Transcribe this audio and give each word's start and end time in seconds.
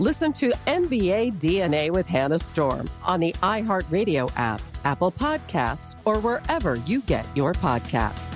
Listen 0.00 0.32
to 0.32 0.50
NBA 0.66 1.38
DNA 1.38 1.90
with 1.90 2.06
Hannah 2.06 2.38
Storm 2.38 2.88
on 3.04 3.20
the 3.20 3.34
iHeartRadio 3.42 4.32
app, 4.34 4.62
Apple 4.86 5.12
Podcasts, 5.12 5.94
or 6.06 6.18
wherever 6.20 6.76
you 6.86 7.02
get 7.02 7.26
your 7.36 7.52
podcasts. 7.52 8.34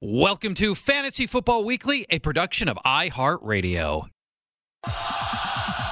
Welcome 0.00 0.54
to 0.54 0.76
Fantasy 0.76 1.26
Football 1.26 1.64
Weekly, 1.64 2.06
a 2.08 2.20
production 2.20 2.68
of 2.68 2.78
iHeartRadio. 2.86 4.06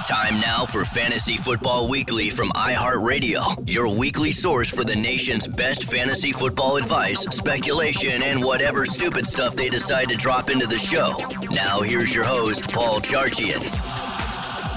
Time 0.05 0.41
now 0.41 0.65
for 0.65 0.83
Fantasy 0.83 1.37
Football 1.37 1.87
Weekly 1.87 2.29
from 2.29 2.49
iHeartRadio, 2.49 3.69
your 3.69 3.87
weekly 3.87 4.31
source 4.31 4.69
for 4.69 4.83
the 4.83 4.95
nation's 4.95 5.47
best 5.47 5.89
fantasy 5.89 6.33
football 6.33 6.75
advice, 6.75 7.21
speculation, 7.21 8.21
and 8.21 8.43
whatever 8.43 8.85
stupid 8.85 9.25
stuff 9.25 9.55
they 9.55 9.69
decide 9.69 10.09
to 10.09 10.17
drop 10.17 10.49
into 10.49 10.67
the 10.67 10.77
show. 10.77 11.13
Now, 11.51 11.79
here's 11.79 12.13
your 12.13 12.25
host, 12.25 12.69
Paul 12.73 12.99
Charchian. 12.99 13.63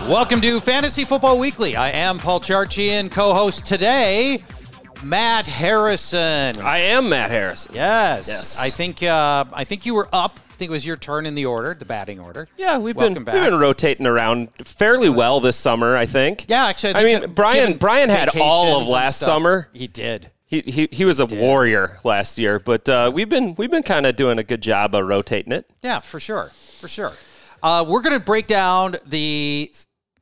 Welcome 0.08 0.40
to 0.42 0.60
Fantasy 0.60 1.04
Football 1.04 1.40
Weekly. 1.40 1.74
I 1.74 1.90
am 1.90 2.20
Paul 2.20 2.38
Charchian, 2.38 3.10
co 3.10 3.34
host 3.34 3.66
today. 3.66 4.44
Matt 5.02 5.48
Harrison. 5.48 6.56
I 6.60 6.78
am 6.78 7.08
Matt 7.08 7.32
Harrison. 7.32 7.74
Yes. 7.74 8.28
Yes. 8.28 8.60
I 8.62 8.68
think 8.68 9.02
uh, 9.02 9.44
I 9.52 9.64
think 9.64 9.86
you 9.86 9.94
were 9.94 10.08
up. 10.12 10.38
I 10.56 10.58
think 10.58 10.70
it 10.70 10.72
was 10.72 10.86
your 10.86 10.96
turn 10.96 11.26
in 11.26 11.34
the 11.34 11.44
order, 11.44 11.74
the 11.74 11.84
batting 11.84 12.18
order. 12.18 12.48
Yeah, 12.56 12.78
we've 12.78 12.96
Welcome 12.96 13.12
been 13.16 13.24
back. 13.24 13.34
we've 13.34 13.44
been 13.44 13.60
rotating 13.60 14.06
around 14.06 14.48
fairly 14.64 15.10
well 15.10 15.38
this 15.38 15.54
summer. 15.54 15.94
I 15.94 16.06
think. 16.06 16.46
Yeah, 16.48 16.64
actually, 16.64 16.94
I 16.94 17.02
think 17.02 17.20
mean, 17.20 17.22
so. 17.28 17.34
Brian 17.34 17.76
Brian 17.76 18.08
had 18.08 18.30
all 18.40 18.80
of 18.80 18.88
last 18.88 19.18
summer. 19.18 19.68
He 19.74 19.86
did. 19.86 20.30
He 20.46 20.62
he, 20.62 20.88
he 20.90 21.04
was 21.04 21.20
a 21.20 21.26
warrior 21.26 21.98
last 22.04 22.38
year, 22.38 22.58
but 22.58 22.88
uh, 22.88 23.10
we've 23.12 23.28
been 23.28 23.54
we've 23.56 23.70
been 23.70 23.82
kind 23.82 24.06
of 24.06 24.16
doing 24.16 24.38
a 24.38 24.42
good 24.42 24.62
job 24.62 24.94
of 24.94 25.06
rotating 25.06 25.52
it. 25.52 25.68
Yeah, 25.82 26.00
for 26.00 26.18
sure, 26.18 26.46
for 26.80 26.88
sure. 26.88 27.12
Uh, 27.62 27.84
we're 27.86 28.00
going 28.00 28.18
to 28.18 28.24
break 28.24 28.46
down 28.46 28.96
the 29.04 29.70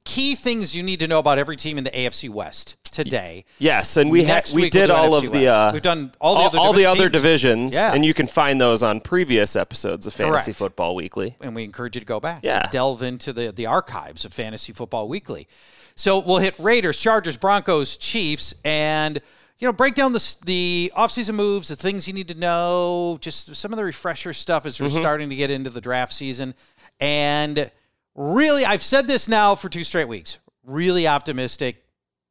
key 0.05 0.35
things 0.35 0.77
you 0.77 0.83
need 0.83 1.01
to 1.01 1.07
know 1.09 1.19
about 1.19 1.39
every 1.39 1.57
team 1.57 1.79
in 1.79 1.85
the 1.85 1.91
AFC 1.91 2.29
West 2.31 2.77
today. 2.93 3.45
Yes, 3.59 3.97
and 3.97 4.11
we 4.11 4.25
Next 4.25 4.55
we 4.55 4.63
we'll 4.63 4.71
did 4.71 4.91
all 4.91 5.11
NFC 5.11 5.25
of 5.25 5.33
the 5.33 5.49
uh, 5.49 5.73
We've 5.73 5.83
done 5.83 6.13
all 6.21 6.35
the 6.37 6.41
other 6.43 6.59
all 6.59 6.73
the 6.73 6.87
other 6.87 7.09
divisions, 7.09 7.75
Yeah. 7.75 7.93
and 7.95 8.05
you 8.05 8.15
can 8.15 8.27
find 8.27 8.61
those 8.61 8.83
on 8.83 9.01
previous 9.01 9.57
episodes 9.57 10.07
of 10.07 10.15
Fantasy 10.15 10.47
Correct. 10.53 10.59
Football 10.59 10.95
Weekly. 10.95 11.37
and 11.41 11.55
we 11.55 11.65
encourage 11.65 11.97
you 11.97 12.01
to 12.01 12.07
go 12.07 12.21
back. 12.21 12.41
Yeah. 12.45 12.61
and 12.63 12.71
delve 12.71 13.03
into 13.03 13.33
the 13.33 13.51
the 13.51 13.67
archives 13.67 14.25
of 14.25 14.33
Fantasy 14.33 14.73
Football 14.73 15.09
Weekly. 15.09 15.49
So 15.97 16.19
we'll 16.19 16.39
hit 16.39 16.55
Raiders, 16.59 16.99
Chargers, 17.01 17.37
Broncos, 17.37 17.97
Chiefs, 17.97 18.55
and 18.65 19.21
you 19.59 19.67
know 19.67 19.73
break 19.73 19.95
down 19.95 20.13
the 20.13 20.37
the 20.45 20.93
offseason 20.97 21.35
moves, 21.35 21.69
the 21.69 21.77
things 21.77 22.07
you 22.07 22.15
need 22.15 22.29
to 22.29 22.35
know, 22.35 23.19
just 23.21 23.55
some 23.57 23.73
of 23.73 23.77
the 23.77 23.85
refresher 23.85 24.33
stuff 24.33 24.67
as 24.67 24.81
we're 24.81 24.89
Mm-hmm. 24.89 24.97
starting 24.99 25.31
to 25.31 25.37
get 25.37 25.51
into 25.51 25.71
the 25.71 25.81
draft 25.81 26.13
season. 26.13 26.55
And 27.01 27.71
really, 28.15 28.65
I've 28.65 28.83
said 28.83 29.07
this 29.07 29.29
now 29.29 29.55
for 29.55 29.69
two 29.69 29.85
straight 29.85 30.09
weeks. 30.09 30.39
Really 30.65 31.07
optimistic. 31.07 31.81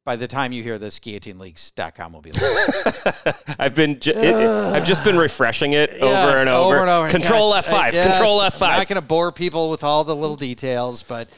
By 0.04 0.16
the 0.16 0.28
time 0.28 0.52
you 0.52 0.62
hear 0.62 0.76
this, 0.78 1.00
guillotineleagues.com 1.00 2.12
will 2.12 2.20
be 2.20 2.32
live. 3.24 3.44
I've 3.58 3.74
been 3.74 3.98
ju- 3.98 4.10
it, 4.10 4.18
it- 4.18 4.36
I've 4.74 4.84
just 4.84 5.02
been 5.02 5.16
refreshing 5.16 5.72
it 5.72 5.90
over 6.02 6.36
and 6.38 6.48
over. 6.48 6.80
and 6.80 6.90
over. 6.90 7.08
Control 7.08 7.50
Yes, 7.54 7.66
F 7.66 7.72
five. 7.72 7.94
uh, 7.94 7.96
yes. 7.96 8.06
Control 8.16 8.42
F 8.42 8.60
I'm 8.62 8.76
not 8.78 8.88
going 8.88 9.00
to 9.00 9.06
bore 9.06 9.32
people 9.32 9.70
with 9.70 9.82
all 9.82 10.04
the 10.04 10.14
little 10.14 10.36
details, 10.36 11.02
but 11.02 11.28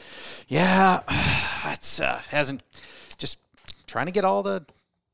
yeah, 0.49 0.99
it's 1.71 2.01
uh, 2.01 2.21
hasn't 2.29 2.61
just 3.17 3.39
trying 3.85 4.07
to 4.07 4.11
get 4.11 4.25
all 4.25 4.43
the 4.43 4.65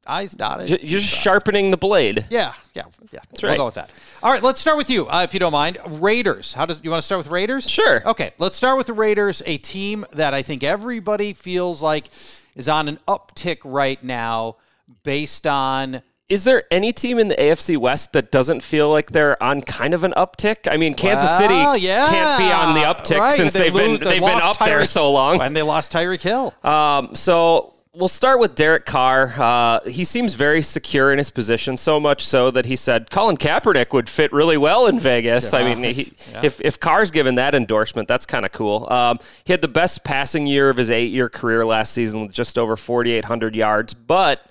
I's 0.05 0.33
dotted. 0.33 0.69
You're 0.69 0.99
just 0.99 1.13
sharpening 1.13 1.71
the 1.71 1.77
blade. 1.77 2.25
yeah, 2.29 2.53
yeah, 2.73 2.83
yeah. 3.11 3.19
We'll 3.41 3.51
right. 3.51 3.57
go 3.57 3.65
with 3.65 3.75
that. 3.75 3.89
All 4.21 4.31
right, 4.31 4.43
let's 4.43 4.59
start 4.59 4.77
with 4.77 4.89
you, 4.89 5.07
uh, 5.07 5.23
if 5.23 5.33
you 5.33 5.39
don't 5.39 5.51
mind. 5.51 5.77
Raiders. 5.85 6.53
How 6.53 6.65
does 6.65 6.83
you 6.83 6.89
want 6.89 7.01
to 7.01 7.05
start 7.05 7.19
with 7.19 7.27
Raiders? 7.27 7.69
Sure. 7.69 8.07
Okay, 8.07 8.33
let's 8.37 8.55
start 8.55 8.77
with 8.77 8.87
the 8.87 8.93
Raiders, 8.93 9.41
a 9.45 9.57
team 9.57 10.05
that 10.13 10.33
I 10.33 10.41
think 10.41 10.63
everybody 10.63 11.33
feels 11.33 11.81
like 11.81 12.07
is 12.55 12.67
on 12.69 12.87
an 12.87 12.99
uptick 13.07 13.59
right 13.63 14.01
now, 14.03 14.57
based 15.03 15.47
on 15.47 16.01
Is 16.29 16.43
there 16.43 16.63
any 16.71 16.93
team 16.93 17.17
in 17.19 17.27
the 17.27 17.35
AFC 17.35 17.77
West 17.77 18.13
that 18.13 18.31
doesn't 18.31 18.61
feel 18.61 18.89
like 18.89 19.11
they're 19.11 19.41
on 19.41 19.61
kind 19.61 19.93
of 19.93 20.03
an 20.03 20.13
uptick? 20.15 20.71
I 20.71 20.77
mean, 20.77 20.93
Kansas 20.93 21.29
Well, 21.39 21.73
City 21.73 21.85
yeah, 21.85 22.09
can't 22.09 22.37
be 22.39 22.51
on 22.51 22.75
the 22.75 22.81
uptick 22.81 23.19
right, 23.19 23.35
since 23.35 23.53
they 23.53 23.69
they've 23.69 23.73
been 23.73 23.99
they 23.99 24.19
they've 24.19 24.21
been 24.21 24.41
up 24.41 24.59
there 24.59 24.85
so 24.85 25.11
long. 25.11 25.41
and 25.41 25.55
they 25.55 25.63
lost 25.63 25.91
Tyreek 25.91 26.21
Hill. 26.21 26.53
Um, 26.63 27.15
so 27.15 27.72
we'll 27.95 28.07
start 28.07 28.39
with 28.39 28.55
Derek 28.55 28.85
Carr. 28.85 29.33
Uh, 29.37 29.79
he 29.89 30.03
seems 30.03 30.33
very 30.35 30.61
secure 30.61 31.11
in 31.11 31.17
his 31.17 31.29
position, 31.29 31.77
so 31.77 31.99
much 31.99 32.25
so 32.25 32.51
that 32.51 32.65
he 32.65 32.75
said 32.75 33.09
Colin 33.09 33.37
Kaepernick 33.37 33.93
would 33.93 34.09
fit 34.09 34.31
really 34.33 34.57
well 34.57 34.87
in 34.87 34.99
Vegas. 34.99 35.53
I 35.53 35.63
mean, 35.63 35.83
he, 35.93 36.11
if 36.43 36.59
if 36.61 36.79
Carr's 36.79 37.11
given 37.11 37.35
that 37.35 37.53
endorsement, 37.55 38.07
that's 38.07 38.25
kind 38.25 38.45
of 38.45 38.51
cool. 38.51 38.87
Um, 38.91 39.19
he 39.43 39.53
had 39.53 39.61
the 39.61 39.67
best 39.67 40.03
passing 40.03 40.47
year 40.47 40.69
of 40.69 40.77
his 40.77 40.91
eight-year 40.91 41.29
career 41.29 41.65
last 41.65 41.93
season 41.93 42.21
with 42.21 42.31
just 42.31 42.57
over 42.57 42.75
4,800 42.75 43.55
yards, 43.55 43.93
but 43.93 44.47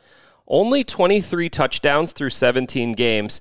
only 0.47 0.85
23 0.85 1.49
touchdowns 1.49 2.13
through 2.13 2.31
17 2.31 2.93
games. 2.93 3.41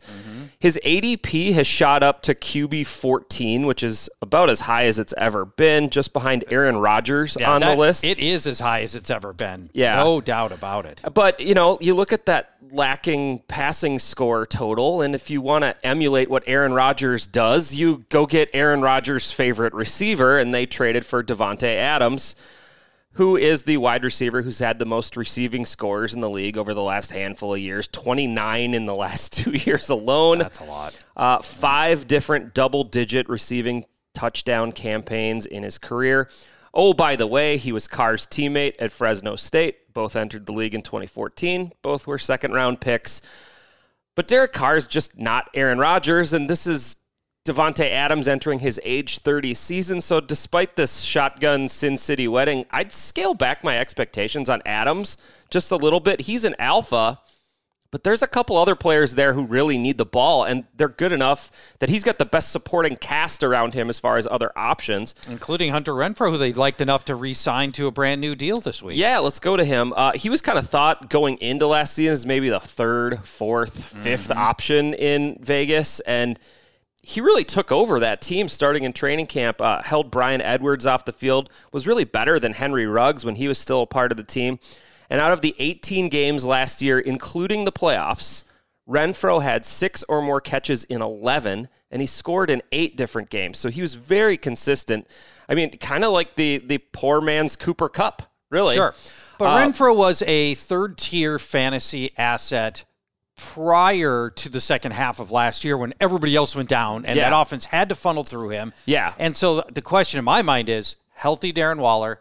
His 0.61 0.79
ADP 0.85 1.53
has 1.53 1.65
shot 1.65 2.03
up 2.03 2.21
to 2.21 2.35
QB 2.35 2.85
14, 2.85 3.65
which 3.65 3.81
is 3.81 4.09
about 4.21 4.49
as 4.49 4.61
high 4.61 4.85
as 4.85 4.99
it's 4.99 5.13
ever 5.17 5.43
been, 5.43 5.89
just 5.89 6.13
behind 6.13 6.43
Aaron 6.51 6.77
Rodgers 6.77 7.35
Yeah, 7.39 7.51
on 7.51 7.61
that- 7.61 7.71
the 7.75 7.81
list. 7.81 8.03
It 8.03 8.19
is 8.19 8.45
as 8.45 8.59
high 8.59 8.81
as 8.81 8.93
it's 8.93 9.09
ever 9.09 9.33
been. 9.33 9.71
Yeah. 9.73 9.95
No 10.03 10.21
doubt 10.21 10.51
about 10.51 10.85
it. 10.85 11.01
But 11.13 11.39
you 11.39 11.55
know, 11.55 11.79
you 11.81 11.95
look 11.95 12.13
at 12.13 12.27
that 12.27 12.51
lacking 12.71 13.39
passing 13.47 13.97
score 13.97 14.45
total, 14.45 15.01
and 15.01 15.15
if 15.15 15.31
you 15.31 15.41
want 15.41 15.63
to 15.63 15.75
emulate 15.83 16.29
what 16.29 16.43
Aaron 16.45 16.73
Rodgers 16.73 17.25
does, 17.25 17.73
you 17.73 18.05
go 18.09 18.27
get 18.27 18.49
Aaron 18.53 18.81
Rodgers' 18.81 19.31
favorite 19.31 19.73
receiver, 19.73 20.37
and 20.37 20.53
they 20.53 20.67
traded 20.67 21.05
for 21.05 21.23
Davante 21.23 21.75
Adams, 21.75 22.35
who 23.13 23.35
is 23.35 23.63
the 23.63 23.77
wide 23.77 24.03
receiver 24.03 24.41
who's 24.41 24.59
had 24.59 24.79
the 24.79 24.85
most 24.85 25.17
receiving 25.17 25.65
scores 25.65 26.13
in 26.13 26.21
the 26.21 26.29
league 26.29 26.57
over 26.57 26.73
the 26.73 26.81
last 26.81 27.11
handful 27.11 27.53
of 27.53 27.59
years. 27.59 27.87
Twenty 27.87 28.27
nine 28.27 28.73
in 28.73 28.85
the 28.85 28.95
last 28.95 29.33
two 29.43 29.51
years 29.51 29.89
alone. 29.89 30.39
That's 30.39 30.59
a 30.59 30.65
lot. 30.65 30.99
Uh, 31.15 31.41
five 31.41 32.07
different 32.07 32.53
double 32.53 32.83
digit 32.83 33.27
receiving 33.29 33.85
touchdown 34.13 34.71
campaigns 34.71 35.45
in 35.45 35.63
his 35.63 35.77
career. 35.77 36.29
Oh, 36.73 36.93
by 36.93 37.15
the 37.15 37.27
way, 37.27 37.57
he 37.57 37.71
was 37.71 37.87
Carr's 37.87 38.25
teammate 38.25 38.75
at 38.79 38.91
Fresno 38.91 39.35
State. 39.35 39.93
Both 39.93 40.15
entered 40.15 40.45
the 40.45 40.53
league 40.53 40.73
in 40.73 40.81
2014. 40.81 41.73
Both 41.81 42.07
were 42.07 42.17
second 42.17 42.53
round 42.53 42.79
picks. 42.79 43.21
But 44.15 44.27
Derek 44.27 44.53
Carr 44.53 44.77
is 44.77 44.87
just 44.87 45.17
not 45.17 45.49
Aaron 45.53 45.79
Rodgers, 45.79 46.33
and 46.33 46.49
this 46.49 46.67
is 46.67 46.97
Davante 47.45 47.89
Adams 47.89 48.27
entering 48.27 48.59
his 48.59 48.79
age 48.83 49.19
30 49.19 49.53
season. 49.55 49.99
So, 50.01 50.19
despite 50.19 50.75
this 50.75 50.99
shotgun 51.01 51.67
Sin 51.67 51.97
City 51.97 52.27
wedding, 52.27 52.65
I'd 52.69 52.93
scale 52.93 53.33
back 53.33 53.63
my 53.63 53.77
expectations 53.79 54.49
on 54.49 54.61
Adams 54.65 55.17
just 55.49 55.71
a 55.71 55.75
little 55.75 55.99
bit. 55.99 56.21
He's 56.21 56.43
an 56.43 56.55
alpha, 56.59 57.19
But 57.89 58.03
there's 58.05 58.21
a 58.21 58.27
couple 58.27 58.55
other 58.57 58.75
players 58.75 59.15
there 59.15 59.33
who 59.33 59.43
really 59.43 59.77
need 59.77 59.97
the 59.97 60.05
ball, 60.05 60.43
and 60.45 60.63
they're 60.77 60.87
good 60.87 61.11
enough 61.11 61.51
that 61.79 61.89
he's 61.89 62.03
got 62.05 62.19
the 62.19 62.25
best 62.25 62.49
supporting 62.51 62.95
cast 62.95 63.43
around 63.43 63.73
him 63.73 63.89
as 63.89 63.99
far 63.99 64.15
as 64.17 64.25
other 64.31 64.51
options. 64.55 65.13
Including 65.27 65.71
Hunter 65.71 65.93
Renfrow, 65.93 66.29
who 66.29 66.37
they 66.37 66.53
liked 66.53 66.79
enough 66.79 67.03
to 67.05 67.15
re 67.15 67.33
sign 67.33 67.71
to 67.73 67.87
a 67.87 67.91
brand 67.91 68.21
new 68.21 68.33
deal 68.35 68.61
this 68.61 68.81
week. 68.83 68.97
Yeah, 68.97 69.17
let's 69.17 69.39
go 69.39 69.57
to 69.57 69.65
him. 69.65 69.91
Uh, 69.95 70.11
he 70.13 70.29
was 70.29 70.41
kind 70.41 70.57
of 70.59 70.69
thought 70.69 71.09
going 71.09 71.37
into 71.39 71.65
last 71.67 71.93
season 71.95 72.13
as 72.13 72.25
maybe 72.25 72.49
the 72.49 72.59
third, 72.61 73.25
fourth, 73.25 73.93
5th 73.95 74.27
Mm-hmm. 74.29 74.39
option 74.39 74.93
in 74.93 75.37
Vegas, 75.41 75.99
and 76.01 76.39
he 77.03 77.19
really 77.21 77.43
took 77.43 77.71
over 77.71 77.99
that 77.99 78.21
team 78.21 78.47
starting 78.47 78.83
in 78.83 78.93
training 78.93 79.27
camp. 79.27 79.61
Uh, 79.61 79.81
held 79.81 80.11
Bryan 80.11 80.41
Edwards 80.41 80.85
off 80.85 81.05
the 81.05 81.13
field. 81.13 81.49
Was 81.71 81.87
really 81.87 82.03
better 82.03 82.39
than 82.39 82.53
Henry 82.53 82.85
Ruggs 82.85 83.25
when 83.25 83.35
he 83.35 83.47
was 83.47 83.57
still 83.57 83.81
a 83.81 83.87
part 83.87 84.11
of 84.11 84.17
the 84.17 84.23
team. 84.23 84.59
And 85.09 85.19
out 85.19 85.31
of 85.31 85.41
the 85.41 85.55
18 85.59 86.09
games 86.09 86.45
last 86.45 86.81
year, 86.81 86.99
including 86.99 87.65
the 87.65 87.71
playoffs, 87.71 88.43
Renfrow 88.87 89.41
had 89.41 89.65
six 89.65 90.03
or 90.07 90.21
more 90.21 90.39
catches 90.39 90.83
in 90.85 91.01
11, 91.01 91.67
and 91.91 92.01
he 92.01 92.05
scored 92.05 92.49
in 92.49 92.61
eight 92.71 92.95
different 92.95 93.29
games. 93.29 93.57
So 93.57 93.69
he 93.69 93.81
was 93.81 93.95
very 93.95 94.37
consistent. 94.37 95.07
I 95.49 95.55
mean, 95.55 95.71
kind 95.79 96.05
of 96.05 96.13
like 96.13 96.35
the 96.35 96.59
the 96.59 96.77
poor 96.77 97.19
man's 97.19 97.55
Cooper 97.55 97.89
Kupp, 97.89 98.21
really. 98.49 98.75
Sure. 98.75 98.93
But 99.37 99.45
Uh, 99.45 99.57
Renfrow 99.57 99.95
was 99.95 100.21
a 100.27 100.55
third 100.55 100.97
tier 100.97 101.39
fantasy 101.39 102.11
asset 102.17 102.85
prior 103.41 104.29
to 104.35 104.49
the 104.49 104.61
second 104.61 104.91
half 104.91 105.19
of 105.19 105.31
last 105.31 105.63
year 105.65 105.75
when 105.75 105.93
everybody 105.99 106.35
else 106.35 106.55
went 106.55 106.69
down 106.69 107.05
and 107.05 107.17
Yeah. 107.17 107.29
that 107.29 107.35
offense 107.41 107.65
had 107.65 107.89
to 107.89 107.95
funnel 107.95 108.23
through 108.23 108.49
him. 108.49 108.71
Yeah. 108.85 109.13
And 109.17 109.35
so 109.35 109.61
the 109.61 109.81
question 109.81 110.19
in 110.19 110.25
my 110.25 110.41
mind 110.43 110.69
is 110.69 110.95
healthy 111.15 111.51
Darren 111.51 111.77
Waller, 111.77 112.19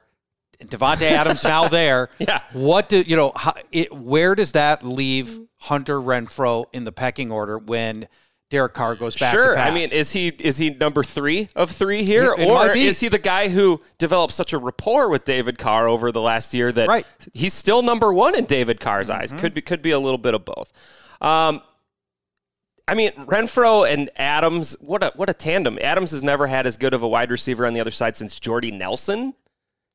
Davante 0.65 1.03
Adams 1.11 1.45
now 1.45 1.69
there. 1.81 2.09
Yeah. 2.19 2.41
What 2.53 2.89
do 2.89 3.03
you 3.07 3.17
know? 3.17 3.33
How, 3.37 3.53
it, 3.71 3.93
where 3.95 4.35
does 4.35 4.53
that 4.53 4.83
leave 4.83 5.39
Hunter 5.59 6.01
Renfrow 6.01 6.65
in 6.73 6.85
the 6.85 6.93
pecking 6.93 7.31
order 7.31 7.59
when 7.59 8.09
Derek 8.51 8.73
Carr 8.75 8.95
goes 8.97 9.15
back? 9.17 9.33
Sure. 9.33 9.57
I 9.59 9.71
mean, 9.71 9.91
is 9.93 10.11
he 10.13 10.29
is 10.29 10.57
he 10.57 10.71
number 10.71 11.05
three 11.05 11.49
of 11.55 11.71
three 11.71 12.05
here, 12.05 12.33
It- 12.37 12.41
it 12.41 12.49
or 12.49 12.75
is 12.77 12.99
he 13.01 13.09
the 13.09 13.19
guy 13.19 13.49
who 13.49 13.81
developed 13.99 14.33
such 14.33 14.53
a 14.53 14.59
rapport 14.59 15.09
with 15.11 15.25
David 15.25 15.59
Carr 15.59 15.87
over 15.87 16.11
the 16.11 16.21
last 16.21 16.53
year 16.55 16.73
that 16.73 16.89
Right. 16.89 17.07
he's 17.35 17.55
still 17.55 17.83
number 17.83 18.13
one 18.13 18.35
in 18.37 18.47
David 18.47 18.81
Carr's 18.81 19.09
eyes? 19.11 19.31
Mm-hmm. 19.31 19.41
Could 19.41 19.55
be 19.55 19.61
could 19.61 19.83
be 19.83 19.93
a 19.93 19.99
little 20.01 20.19
bit 20.19 20.35
of 20.35 20.45
both. 20.45 20.73
Um, 21.21 21.63
I 22.89 22.95
mean, 22.95 23.13
Renfrow 23.13 23.91
and 23.93 24.11
Adams, 24.17 24.77
what 24.81 25.03
a 25.05 25.13
what 25.15 25.31
a 25.31 25.35
tandem. 25.35 25.79
Adams 25.81 26.11
has 26.11 26.23
never 26.25 26.47
had 26.49 26.67
as 26.67 26.77
good 26.77 26.93
of 26.95 27.03
a 27.03 27.09
wide 27.09 27.31
receiver 27.31 27.67
on 27.67 27.73
the 27.75 27.81
other 27.81 27.91
side 27.93 28.17
since 28.17 28.39
Jordy 28.41 28.71
Nelson. 28.73 29.35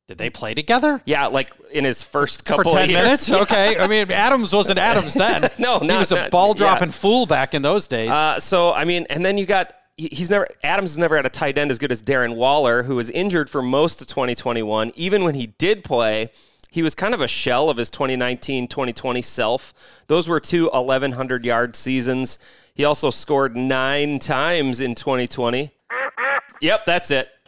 did 0.08 0.18
they 0.18 0.30
play 0.30 0.54
together? 0.54 1.02
Yeah, 1.06 1.28
like 1.28 1.52
in 1.72 1.84
his 1.84 2.02
first 2.04 2.48
for 2.48 2.56
couple 2.58 2.72
10 2.72 2.84
of 2.84 2.90
years. 2.90 3.04
minutes. 3.04 3.30
Okay. 3.42 3.78
I 3.78 3.88
mean, 3.88 4.10
Adams 4.12 4.54
wasn't 4.54 4.80
Adams 4.80 5.14
then. 5.14 5.50
No, 5.60 5.80
he 5.80 5.88
not- 5.88 6.00
was 6.00 6.12
a 6.14 6.16
not- 6.16 6.32
ball 6.32 6.54
dropping 6.54 6.88
yeah. 6.90 6.94
fool 6.94 7.26
back 7.26 7.54
in 7.54 7.62
those 7.64 7.88
days. 7.88 8.10
Uh, 8.12 8.40
so 8.40 8.72
I 8.72 8.86
mean, 8.86 9.08
and 9.10 9.26
then 9.26 9.38
you 9.38 9.46
got 9.46 9.74
he's 9.98 10.30
never 10.30 10.48
Adams 10.64 10.92
has 10.92 10.98
never 10.98 11.18
had 11.18 11.26
a 11.26 11.30
tight 11.30 11.58
end 11.58 11.72
as 11.72 11.80
good 11.80 11.92
as 11.92 12.02
Darren 12.02 12.36
Waller, 12.36 12.84
who 12.84 12.96
was 12.96 13.10
injured 13.10 13.50
for 13.50 13.62
most 13.62 14.00
of 14.02 14.08
2021. 14.08 14.94
Even 14.96 15.24
when 15.26 15.36
he 15.36 15.48
did 15.48 15.84
play, 15.84 16.32
he 16.76 16.82
was 16.82 16.94
kind 16.94 17.14
of 17.14 17.22
a 17.22 17.28
shell 17.28 17.70
of 17.70 17.78
his 17.78 17.90
2019-2020 17.90 19.24
self. 19.24 19.74
Those 20.08 20.28
were 20.28 20.42
two 20.42 20.66
1100 20.66 21.46
yard 21.46 21.74
seasons. 21.74 22.38
He 22.74 22.84
also 22.84 23.12
scored 23.12 23.56
nine 23.56 24.20
times 24.20 24.82
in 24.82 24.94
2020. 24.94 25.72
Yep, 26.60 26.86
that's 26.86 27.12
it. 27.12 27.30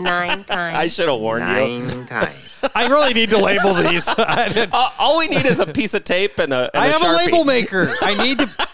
Nine 0.00 0.44
times. 0.44 0.48
I 0.48 0.86
should 0.86 1.08
have 1.10 1.20
warned 1.20 1.48
you. 1.48 1.86
Nine 1.86 2.06
times. 2.06 2.64
I 2.74 2.86
really 2.88 3.12
need 3.12 3.28
to 3.30 3.38
label 3.38 3.74
these. 3.90 4.08
Uh, 4.08 4.90
all 4.98 5.18
we 5.18 5.28
need 5.28 5.44
is 5.44 5.60
a 5.60 5.66
piece 5.66 5.92
of 5.92 6.04
tape 6.04 6.38
and 6.38 6.54
a. 6.54 6.70
And 6.74 6.82
I 6.82 6.86
a 6.86 6.92
have 6.92 7.02
a 7.02 7.16
label 7.16 7.44
maker. 7.44 7.88
I 8.00 8.22
need 8.22 8.38
to. 8.38 8.68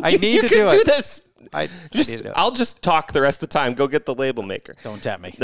I 0.00 0.12
need 0.12 0.34
you 0.34 0.42
to 0.42 0.48
can 0.48 0.58
do, 0.58 0.70
do 0.70 0.80
it. 0.80 0.86
this. 0.86 1.20
I, 1.52 1.66
Just, 1.90 2.10
I 2.10 2.12
need 2.12 2.18
to 2.18 2.22
do 2.24 2.28
it. 2.30 2.34
I'll 2.36 2.50
just 2.52 2.82
talk 2.82 3.12
the 3.12 3.22
rest 3.22 3.42
of 3.42 3.48
the 3.48 3.52
time. 3.52 3.74
Go 3.74 3.88
get 3.88 4.06
the 4.06 4.14
label 4.14 4.44
maker. 4.44 4.76
Don't 4.84 5.02
tap 5.02 5.20
me. 5.20 5.34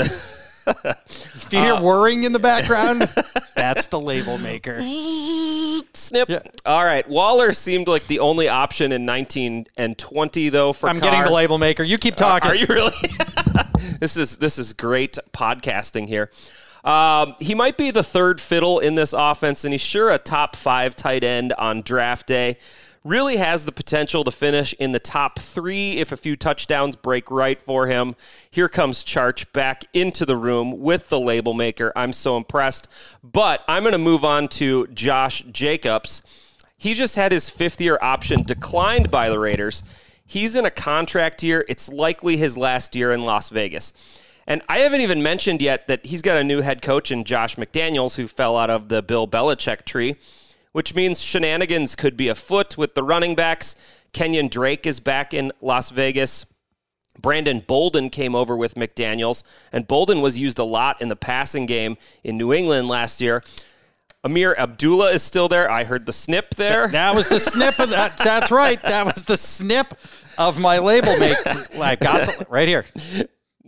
If 0.67 1.47
you 1.51 1.59
hear 1.59 1.79
whirring 1.79 2.23
in 2.23 2.33
the 2.33 2.39
background, 2.39 3.01
that's 3.55 3.87
the 3.87 3.99
label 3.99 4.37
maker. 4.37 4.81
Snip. 5.93 6.29
All 6.65 6.83
right. 6.83 7.07
Waller 7.09 7.53
seemed 7.53 7.87
like 7.87 8.07
the 8.07 8.19
only 8.19 8.47
option 8.47 8.91
in 8.91 9.05
19 9.05 9.67
and 9.77 9.97
20 9.97 10.49
though 10.49 10.73
for 10.73 10.89
I'm 10.89 10.99
getting 10.99 11.23
the 11.23 11.31
label 11.31 11.57
maker. 11.57 11.83
You 11.83 11.97
keep 11.97 12.15
talking. 12.15 12.49
Are 12.49 12.55
you 12.55 12.67
really? 12.67 12.91
this 13.99 14.17
is 14.17 14.37
this 14.37 14.57
is 14.57 14.73
great 14.73 15.17
podcasting 15.33 16.07
here. 16.07 16.29
Um, 16.83 17.35
he 17.39 17.53
might 17.53 17.77
be 17.77 17.91
the 17.91 18.03
third 18.03 18.41
fiddle 18.41 18.79
in 18.79 18.95
this 18.95 19.13
offense, 19.13 19.63
and 19.65 19.73
he's 19.73 19.81
sure 19.81 20.09
a 20.09 20.17
top 20.17 20.55
five 20.55 20.95
tight 20.95 21.23
end 21.23 21.53
on 21.53 21.81
draft 21.81 22.27
day. 22.27 22.57
Really 23.03 23.37
has 23.37 23.65
the 23.65 23.71
potential 23.71 24.23
to 24.23 24.31
finish 24.31 24.73
in 24.73 24.91
the 24.91 24.99
top 24.99 25.39
three 25.39 25.97
if 25.97 26.11
a 26.11 26.17
few 26.17 26.35
touchdowns 26.35 26.95
break 26.95 27.31
right 27.31 27.59
for 27.59 27.87
him. 27.87 28.15
Here 28.51 28.69
comes 28.69 29.03
Charch 29.03 29.51
back 29.53 29.85
into 29.91 30.23
the 30.23 30.37
room 30.37 30.79
with 30.81 31.09
the 31.09 31.19
label 31.19 31.55
maker. 31.55 31.91
I'm 31.95 32.13
so 32.13 32.37
impressed. 32.37 32.87
But 33.23 33.63
I'm 33.67 33.81
going 33.81 33.93
to 33.93 33.97
move 33.97 34.23
on 34.23 34.47
to 34.49 34.85
Josh 34.87 35.43
Jacobs. 35.51 36.21
He 36.77 36.93
just 36.93 37.15
had 37.15 37.31
his 37.31 37.49
fifth 37.49 37.81
year 37.81 37.97
option 38.03 38.43
declined 38.43 39.09
by 39.09 39.29
the 39.29 39.39
Raiders. 39.39 39.83
He's 40.23 40.55
in 40.55 40.65
a 40.65 40.71
contract 40.71 41.41
year. 41.41 41.65
It's 41.67 41.89
likely 41.89 42.37
his 42.37 42.55
last 42.55 42.95
year 42.95 43.11
in 43.11 43.23
Las 43.23 43.49
Vegas. 43.49 43.93
And 44.45 44.61
I 44.69 44.79
haven't 44.79 45.01
even 45.01 45.23
mentioned 45.23 45.61
yet 45.61 45.87
that 45.87 46.05
he's 46.05 46.21
got 46.21 46.37
a 46.37 46.43
new 46.43 46.61
head 46.61 46.83
coach 46.83 47.11
in 47.11 47.23
Josh 47.23 47.55
McDaniels, 47.55 48.15
who 48.15 48.27
fell 48.27 48.57
out 48.57 48.69
of 48.69 48.89
the 48.89 49.01
Bill 49.01 49.27
Belichick 49.27 49.85
tree, 49.85 50.15
which 50.71 50.95
means 50.95 51.21
shenanigans 51.21 51.95
could 51.95 52.15
be 52.15 52.27
afoot 52.27 52.77
with 52.77 52.95
the 52.95 53.03
running 53.03 53.35
backs. 53.35 53.75
Kenyan 54.13 54.49
Drake 54.49 54.85
is 54.85 54.99
back 54.99 55.33
in 55.33 55.51
Las 55.61 55.89
Vegas. 55.89 56.45
Brandon 57.19 57.59
Bolden 57.59 58.09
came 58.09 58.35
over 58.35 58.55
with 58.55 58.75
McDaniels, 58.75 59.43
and 59.71 59.87
Bolden 59.87 60.21
was 60.21 60.39
used 60.39 60.59
a 60.59 60.63
lot 60.63 61.01
in 61.01 61.09
the 61.09 61.15
passing 61.15 61.65
game 61.65 61.97
in 62.23 62.37
New 62.37 62.53
England 62.53 62.87
last 62.87 63.21
year. 63.21 63.43
Ameer 64.23 64.55
Abdullah 64.55 65.11
is 65.11 65.23
still 65.23 65.47
there. 65.47 65.69
I 65.69 65.83
heard 65.83 66.05
the 66.05 66.13
snip 66.13 66.55
there. 66.55 66.87
That 66.89 67.15
was 67.15 67.27
the 67.27 67.39
snip 67.39 67.79
of 67.79 67.89
that. 67.89 68.17
That's 68.17 68.51
right. 68.51 68.79
That 68.81 69.05
was 69.07 69.23
the 69.23 69.37
snip 69.37 69.95
of 70.37 70.59
my 70.59 70.77
label 70.77 71.17
maker. 71.17 71.55
I 71.81 71.95
got 71.95 72.27
the, 72.27 72.45
right 72.49 72.67
here. 72.67 72.85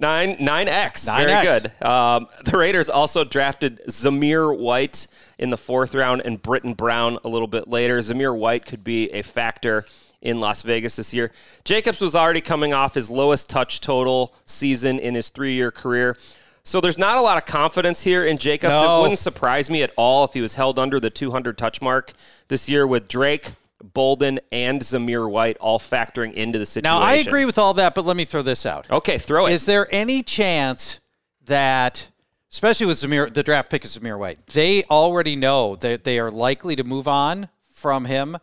Nine 0.04 0.36
nine 0.42 0.68
X. 0.68 1.06
Very 1.06 1.32
9X. 1.32 1.44
good. 1.80 1.86
Um, 1.88 2.28
the 2.44 2.58
Raiders 2.58 2.90
also 2.90 3.24
drafted 3.24 3.80
Zamir 3.88 4.56
White 4.56 5.08
in 5.40 5.50
the 5.50 5.58
fourth 5.58 5.96
round 5.96 6.24
and 6.26 6.42
Brittain 6.42 6.76
Brown 6.76 7.20
a 7.24 7.30
little 7.30 7.48
bit 7.48 7.70
later. 7.70 8.00
Zamir 8.00 8.38
White 8.38 8.66
could 8.66 8.84
be 8.84 9.10
a 9.12 9.22
factor 9.22 9.86
in 10.22 10.42
Las 10.42 10.62
Vegas 10.62 10.98
this 10.98 11.14
year. 11.14 11.32
Jacobs 11.64 12.02
was 12.02 12.18
already 12.18 12.42
coming 12.42 12.74
off 12.74 12.94
his 12.96 13.10
lowest 13.10 13.50
touch 13.50 13.80
total 13.80 14.34
season 14.46 15.00
in 15.00 15.16
his 15.16 15.30
three 15.30 15.54
year 15.54 15.72
career. 15.72 16.18
So 16.66 16.82
there's 16.82 16.98
not 16.98 17.18
a 17.18 17.22
lot 17.22 17.38
of 17.38 17.46
confidence 17.46 18.02
here 18.04 18.26
in 18.26 18.38
Jacobs. 18.38 18.74
No. 18.74 19.00
It 19.00 19.02
wouldn't 19.04 19.20
surprise 19.20 19.70
me 19.70 19.84
at 19.84 19.92
all 19.96 20.26
if 20.26 20.34
he 20.34 20.42
was 20.42 20.56
held 20.56 20.80
under 20.80 21.00
the 21.00 21.10
200 21.10 21.57
touch 21.57 21.81
mark 21.81 22.12
this 22.50 22.68
year 22.68 22.86
with 22.86 23.07
Drake, 23.07 23.52
Bolden, 23.83 24.40
and 24.52 24.81
Zamir 24.81 25.30
White 25.30 25.57
all 25.57 25.78
factoring 25.78 26.33
into 26.33 26.57
the 26.57 26.66
situation. 26.66 26.92
Now, 26.97 27.04
I 27.06 27.16
agree 27.16 27.44
with 27.45 27.57
all 27.57 27.73
that, 27.75 27.94
but 27.95 28.06
let 28.06 28.16
me 28.16 28.23
throw 28.25 28.42
this 28.42 28.66
out. 28.66 28.90
Okay, 28.90 29.18
throw 29.18 29.45
it. 29.47 29.54
Is 29.54 29.66
there 29.66 29.87
any 29.92 30.23
chance 30.23 31.02
that, 31.45 32.09
especially 32.52 32.85
with 32.87 32.97
Zamir, 32.97 33.33
the 33.33 33.44
draft 33.44 33.69
pick 33.69 33.83
of 33.83 33.92
Zamir 33.92 34.18
White, 34.18 34.47
they 34.47 34.83
already 34.85 35.35
know 35.35 35.75
that 35.78 36.06
they 36.06 36.18
are 36.18 36.31
likely 36.31 36.75
to 36.78 36.83
move 36.83 37.07
on 37.07 37.49
from 37.69 38.06
him, 38.06 38.37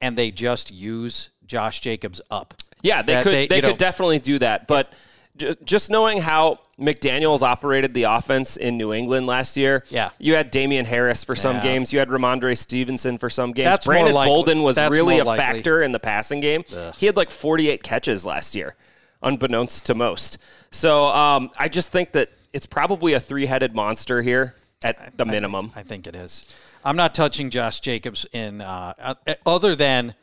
and 0.00 0.16
they 0.18 0.30
just 0.30 0.70
use 0.70 1.30
Josh 1.46 1.80
Jacobs 1.80 2.20
up? 2.30 2.54
Yeah, 2.82 3.00
they 3.02 3.14
That 3.14 3.22
could. 3.22 3.32
they- 3.32 3.46
They, 3.46 3.60
could 3.62 3.70
know- 3.70 3.76
definitely 3.76 4.18
do 4.18 4.38
that. 4.40 4.66
But 4.66 4.92
just 5.64 5.90
knowing 5.90 6.20
how 6.20 6.58
McDaniel's 6.78 7.42
operated 7.42 7.94
the 7.94 8.04
offense 8.04 8.56
in 8.56 8.76
New 8.76 8.92
England 8.92 9.26
last 9.26 9.56
year, 9.56 9.84
Yeah. 9.88 10.10
you 10.18 10.34
had 10.34 10.50
Damien 10.50 10.84
Harris 10.84 11.24
for 11.24 11.34
some 11.34 11.56
Yeah. 11.56 11.62
games, 11.62 11.92
you 11.92 11.98
had 11.98 12.08
Rhamondre 12.08 12.56
Stevenson 12.56 13.18
for 13.18 13.30
some 13.30 13.52
games. 13.52 13.70
That's 13.70 13.86
Brandon. 13.86 14.12
Bolden 14.14 14.62
was 14.62 14.76
That's 14.76 14.90
really 14.90 15.18
a 15.18 15.24
likely. 15.24 15.44
factor 15.44 15.82
in 15.82 15.92
the 15.92 15.98
passing 16.00 16.40
game. 16.40 16.64
He 16.98 17.06
had 17.06 17.16
like 17.16 17.30
48 17.30 17.82
catches 17.82 18.26
last 18.26 18.54
year, 18.54 18.74
unbeknownst 19.22 19.86
to 19.86 19.94
most. 19.94 20.38
So 20.70 21.06
um, 21.06 21.50
I 21.58 21.68
just 21.68 21.90
think 21.90 22.12
that 22.12 22.30
it's 22.52 22.66
probably 22.66 23.14
a 23.14 23.20
three-headed 23.20 23.74
monster 23.74 24.20
here 24.22 24.54
at 24.84 25.16
the 25.16 25.24
minimum. 25.24 25.72
I 25.76 25.82
think 25.82 26.06
it 26.06 26.14
is. 26.14 26.48
I'm 26.84 26.96
not 26.96 27.14
touching 27.14 27.48
Josh 27.50 27.80
Jacobs 27.80 28.26
in 28.32 28.60
uh, 28.60 28.92
uh, 29.00 29.14
other 29.46 29.74
than 29.76 30.14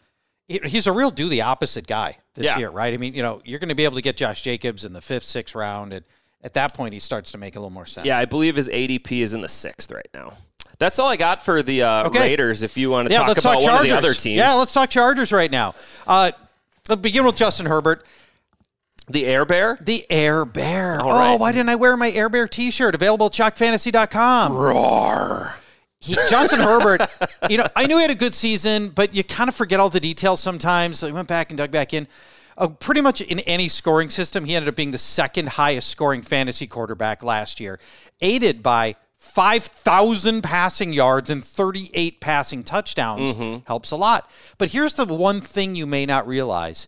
he's 0.49 0.87
a 0.87 0.91
real 0.91 1.11
do 1.11 1.29
the 1.29 1.41
opposite 1.43 1.85
guy 1.87 2.17
this 2.33 2.45
Yeah. 2.45 2.57
year, 2.57 2.69
right? 2.69 2.93
I 2.93 2.97
mean, 2.97 3.13
you 3.13 3.21
know, 3.23 3.41
you're 3.45 3.59
going 3.59 3.69
to 3.69 3.75
be 3.75 3.85
able 3.85 3.95
to 3.95 4.01
get 4.01 4.17
Josh 4.17 4.41
Jacobs 4.41 4.83
in 4.83 4.93
the 4.93 5.01
fifth, 5.01 5.23
sixth 5.23 5.53
round, 5.55 5.93
and 5.93 6.03
at 6.43 6.53
that 6.53 6.73
point, 6.73 6.93
he 6.93 6.99
starts 6.99 7.31
to 7.33 7.37
make 7.37 7.55
a 7.55 7.59
little 7.59 7.69
more 7.69 7.85
sense. 7.85 8.07
yeah, 8.07 8.17
I 8.17 8.25
believe 8.25 8.55
his 8.55 8.67
ADP 8.69 9.21
is 9.21 9.33
in 9.33 9.41
the 9.41 9.49
sixth 9.49 9.91
right 9.91 10.07
now. 10.13 10.33
That's 10.79 10.97
all 10.97 11.07
I 11.09 11.17
got 11.17 11.43
for 11.43 11.61
the 11.61 11.83
uh, 11.83 12.07
Okay. 12.07 12.19
Raiders. 12.21 12.63
If 12.63 12.77
you 12.77 12.89
want 12.89 13.07
to 13.09 13.13
yeah. 13.13 13.19
talk 13.25 13.37
about 13.37 13.59
talk 13.59 13.63
one 13.63 13.75
of 13.81 13.83
the 13.83 13.91
other 13.91 14.13
teams, 14.13 14.37
Yeah, 14.37 14.53
let's 14.53 14.73
talk 14.73 14.89
Chargers 14.89 15.31
right 15.33 15.51
now. 15.51 15.75
Uh, 16.07 16.31
let's 16.87 17.01
begin 17.01 17.25
with 17.25 17.35
Justin 17.35 17.65
Herbert. 17.65 18.05
the 19.09 19.25
Air 19.25 19.43
Bear. 19.43 19.77
The 19.81 20.05
Air 20.09 20.45
Bear. 20.45 21.01
All 21.01 21.09
oh, 21.09 21.11
right. 21.11 21.39
why 21.39 21.51
didn't 21.51 21.67
I 21.69 21.75
wear 21.75 21.97
my 21.97 22.11
Air 22.11 22.29
Bear 22.29 22.47
T-shirt? 22.47 22.95
Available 22.95 23.25
at 23.25 23.33
shockfantasy.com. 23.33 24.53
Roar. 24.53 25.55
He, 26.01 26.15
Justin 26.29 26.59
Herbert, 26.59 27.01
you 27.49 27.57
know, 27.57 27.67
I 27.75 27.85
knew 27.85 27.97
he 27.97 28.01
had 28.01 28.11
a 28.11 28.15
good 28.15 28.33
season, 28.33 28.89
but 28.89 29.13
you 29.13 29.23
kind 29.23 29.49
of 29.49 29.55
forget 29.55 29.79
all 29.79 29.89
the 29.89 29.99
details 29.99 30.39
sometimes. 30.39 30.99
So 30.99 31.07
he 31.07 31.13
went 31.13 31.27
back 31.27 31.49
and 31.49 31.57
dug 31.57 31.71
back 31.71 31.93
in. 31.93 32.07
Uh, 32.57 32.67
pretty 32.67 33.01
much 33.01 33.21
in 33.21 33.39
any 33.39 33.69
scoring 33.69 34.09
system, 34.09 34.43
he 34.45 34.55
ended 34.55 34.69
up 34.69 34.75
being 34.75 34.91
the 34.91 34.97
second 34.97 35.49
highest 35.49 35.89
scoring 35.89 36.21
fantasy 36.21 36.67
quarterback 36.67 37.23
last 37.23 37.59
year, 37.59 37.79
aided 38.21 38.61
by 38.61 38.95
5,000 39.17 40.41
passing 40.41 40.93
yards 40.93 41.29
and 41.29 41.43
38 41.43 42.19
passing 42.21 42.63
touchdowns. 42.63 43.33
Mm-hmm. 43.33 43.65
Helps 43.67 43.91
a 43.91 43.97
lot. 43.97 44.29
But 44.57 44.71
here's 44.71 44.93
the 44.93 45.05
one 45.05 45.41
thing 45.41 45.75
you 45.75 45.85
may 45.85 46.05
not 46.05 46.27
realize 46.27 46.87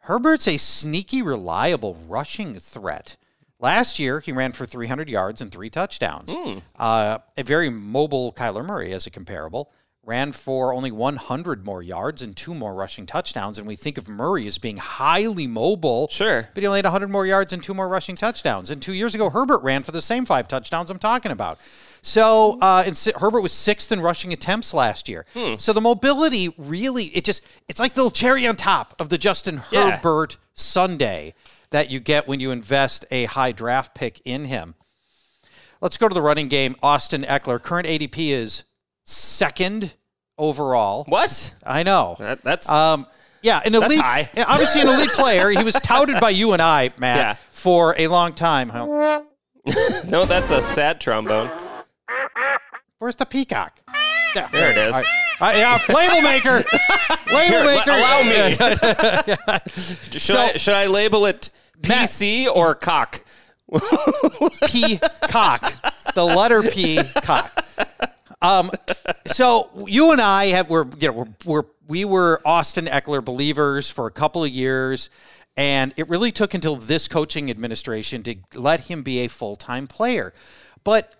Herbert's 0.00 0.48
a 0.48 0.56
sneaky, 0.56 1.20
reliable 1.20 1.94
rushing 2.08 2.58
threat. 2.58 3.16
Last 3.58 3.98
year, 3.98 4.20
he 4.20 4.32
ran 4.32 4.52
for 4.52 4.66
300 4.66 5.08
yards 5.08 5.40
and 5.40 5.50
three 5.50 5.70
touchdowns. 5.70 6.30
Hmm. 6.30 6.58
Uh, 6.78 7.18
a 7.36 7.42
very 7.42 7.70
mobile 7.70 8.32
Kyler 8.32 8.64
Murray 8.64 8.92
as 8.92 9.06
a 9.06 9.10
comparable. 9.10 9.72
Ran 10.04 10.30
for 10.32 10.72
only 10.72 10.92
100 10.92 11.64
more 11.64 11.82
yards 11.82 12.22
and 12.22 12.36
two 12.36 12.54
more 12.54 12.74
rushing 12.74 13.06
touchdowns. 13.06 13.58
And 13.58 13.66
we 13.66 13.74
think 13.74 13.98
of 13.98 14.08
Murray 14.08 14.46
as 14.46 14.56
being 14.58 14.76
highly 14.76 15.46
mobile. 15.48 16.06
Sure. 16.08 16.48
But 16.54 16.62
he 16.62 16.66
only 16.66 16.78
had 16.78 16.84
100 16.84 17.08
more 17.10 17.26
yards 17.26 17.52
and 17.52 17.60
two 17.62 17.74
more 17.74 17.88
rushing 17.88 18.14
touchdowns. 18.14 18.70
And 18.70 18.80
two 18.80 18.92
years 18.92 19.14
ago, 19.16 19.30
Herbert 19.30 19.62
ran 19.62 19.82
for 19.82 19.90
the 19.90 20.02
same 20.02 20.24
five 20.26 20.46
touchdowns 20.46 20.90
I'm 20.90 20.98
talking 21.00 21.32
about. 21.32 21.58
So, 22.02 22.56
uh, 22.60 22.84
and 22.86 22.96
Si- 22.96 23.10
Herbert 23.18 23.40
was 23.40 23.50
sixth 23.52 23.90
in 23.90 24.00
rushing 24.00 24.32
attempts 24.32 24.72
last 24.72 25.08
year. 25.08 25.26
Hmm. 25.34 25.56
So 25.56 25.72
the 25.72 25.80
mobility 25.80 26.54
really, 26.56 27.06
it 27.06 27.24
just, 27.24 27.42
it's 27.66 27.80
like 27.80 27.94
the 27.94 28.00
little 28.02 28.12
cherry 28.12 28.46
on 28.46 28.54
top 28.54 28.94
of 29.00 29.08
the 29.08 29.18
Justin 29.18 29.62
Yeah. 29.72 29.96
Herbert 29.96 30.36
Sunday 30.54 31.34
that 31.70 31.90
you 31.90 32.00
get 32.00 32.26
when 32.28 32.40
you 32.40 32.50
invest 32.50 33.04
a 33.10 33.24
high 33.24 33.52
draft 33.52 33.94
pick 33.94 34.20
in 34.24 34.44
him. 34.46 34.74
Let's 35.80 35.96
go 35.96 36.08
to 36.08 36.14
the 36.14 36.22
running 36.22 36.48
game. 36.48 36.74
Austin 36.82 37.22
Ekeler, 37.22 37.62
current 37.62 37.86
ADP 37.86 38.30
is 38.30 38.64
second 39.04 39.94
overall. 40.38 41.04
What? 41.08 41.54
I 41.64 41.82
know. 41.82 42.16
That, 42.18 42.42
that's 42.42 42.68
Um, 42.68 43.06
yeah, 43.42 43.60
an 43.64 43.74
elite, 43.74 44.00
obviously 44.02 44.80
an 44.80 44.88
elite 44.88 45.10
player. 45.10 45.50
He 45.50 45.62
was 45.62 45.74
touted 45.74 46.18
by 46.20 46.30
you 46.30 46.52
and 46.52 46.62
I, 46.62 46.90
Matt, 46.96 47.16
Yeah. 47.18 47.34
for 47.50 47.94
a 47.98 48.08
long 48.08 48.32
time. 48.32 48.70
Huh? 48.70 49.22
no, 50.08 50.24
that's 50.24 50.50
a 50.50 50.60
sad 50.62 51.00
trombone. 51.00 51.50
Where's 52.98 53.16
the 53.16 53.26
peacock? 53.26 53.78
Yeah. 54.34 54.48
There 54.48 54.70
it 54.70 54.76
is. 54.78 54.94
Right. 54.94 55.06
Uh, 55.38 55.52
yeah, 55.54 55.94
label 55.94 56.22
maker. 56.22 56.64
label 57.26 57.40
Here, 57.40 57.64
maker. 57.64 57.90
allow 57.90 58.22
me. 58.22 59.60
should, 60.10 60.22
So- 60.22 60.38
I, 60.38 60.56
should 60.56 60.74
I 60.74 60.86
label 60.86 61.26
it 61.26 61.50
PC 61.82 62.46
or 62.46 62.74
cock? 62.74 63.20
P 64.68 64.98
cock. 65.22 65.72
The 66.14 66.24
letter 66.24 66.62
P 66.62 67.00
cock. 67.22 67.64
Um, 68.42 68.70
so 69.26 69.70
you 69.86 70.12
and 70.12 70.20
I 70.20 70.46
have 70.46 70.68
were 70.70 70.86
you 70.98 71.08
know 71.08 71.14
we're, 71.14 71.26
we're 71.44 71.64
we 71.88 72.04
were 72.04 72.40
Austin 72.44 72.86
Ekeler 72.86 73.24
believers 73.24 73.90
for 73.90 74.06
a 74.06 74.10
couple 74.10 74.44
of 74.44 74.50
years, 74.50 75.10
and 75.56 75.92
it 75.96 76.08
really 76.08 76.32
took 76.32 76.54
until 76.54 76.76
this 76.76 77.08
coaching 77.08 77.50
administration 77.50 78.22
to 78.24 78.36
let 78.54 78.80
him 78.80 79.02
be 79.02 79.20
a 79.20 79.28
full 79.28 79.56
time 79.56 79.86
player. 79.86 80.32
But 80.84 81.12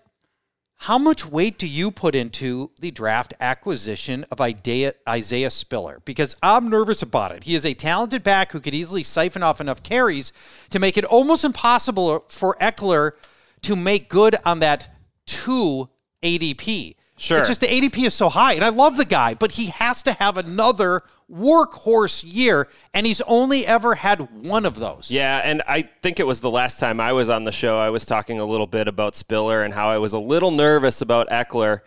how 0.79 0.97
much 0.97 1.25
weight 1.25 1.57
do 1.57 1.67
you 1.67 1.89
put 1.89 2.13
into 2.13 2.71
the 2.79 2.91
draft 2.91 3.33
acquisition 3.39 4.25
of 4.31 4.39
Isaiah, 4.39 5.49
Spiller? 5.49 6.01
Because 6.05 6.37
I'm 6.43 6.69
nervous 6.69 7.01
about 7.01 7.31
it. 7.31 7.43
He 7.43 7.55
is 7.55 7.65
a 7.65 7.73
talented 7.73 8.23
back 8.23 8.51
who 8.51 8.59
could 8.59 8.75
easily 8.75 9.03
siphon 9.03 9.41
off 9.41 9.59
enough 9.59 9.81
carries 9.81 10.31
to 10.69 10.79
make 10.79 10.97
it 10.97 11.03
almost 11.03 11.43
impossible 11.43 12.25
for 12.29 12.55
Ekeler 12.61 13.13
to 13.63 13.75
make 13.75 14.07
good 14.07 14.35
on 14.45 14.59
that 14.59 14.89
two 15.25 15.89
ADP. 16.21 16.95
Sure. 17.17 17.39
It's 17.39 17.47
just 17.47 17.61
the 17.61 17.67
ADP 17.67 18.05
is 18.05 18.13
so 18.13 18.29
high, 18.29 18.53
and 18.53 18.63
I 18.63 18.69
love 18.69 18.97
the 18.97 19.05
guy, 19.05 19.33
but 19.33 19.53
he 19.53 19.67
has 19.67 20.03
to 20.03 20.13
have 20.13 20.37
another 20.37 21.01
workhorse 21.31 22.23
year, 22.25 22.67
and 22.93 23.05
he's 23.05 23.21
only 23.21 23.65
ever 23.65 23.95
had 23.95 24.43
one 24.45 24.65
of 24.65 24.79
those. 24.79 25.09
Yeah, 25.11 25.41
and 25.43 25.61
I 25.67 25.83
think 26.01 26.19
it 26.19 26.27
was 26.27 26.41
the 26.41 26.51
last 26.51 26.79
time 26.79 26.99
I 26.99 27.11
was 27.13 27.29
on 27.29 27.43
the 27.43 27.51
show, 27.51 27.77
I 27.79 27.89
was 27.89 28.05
talking 28.05 28.39
a 28.39 28.45
little 28.45 28.67
bit 28.67 28.87
about 28.87 29.15
Spiller 29.15 29.61
and 29.63 29.73
how 29.73 29.89
I 29.89 29.97
was 29.97 30.13
a 30.13 30.19
little 30.19 30.51
nervous 30.51 31.01
about 31.01 31.29
Ekeler. 31.29 31.81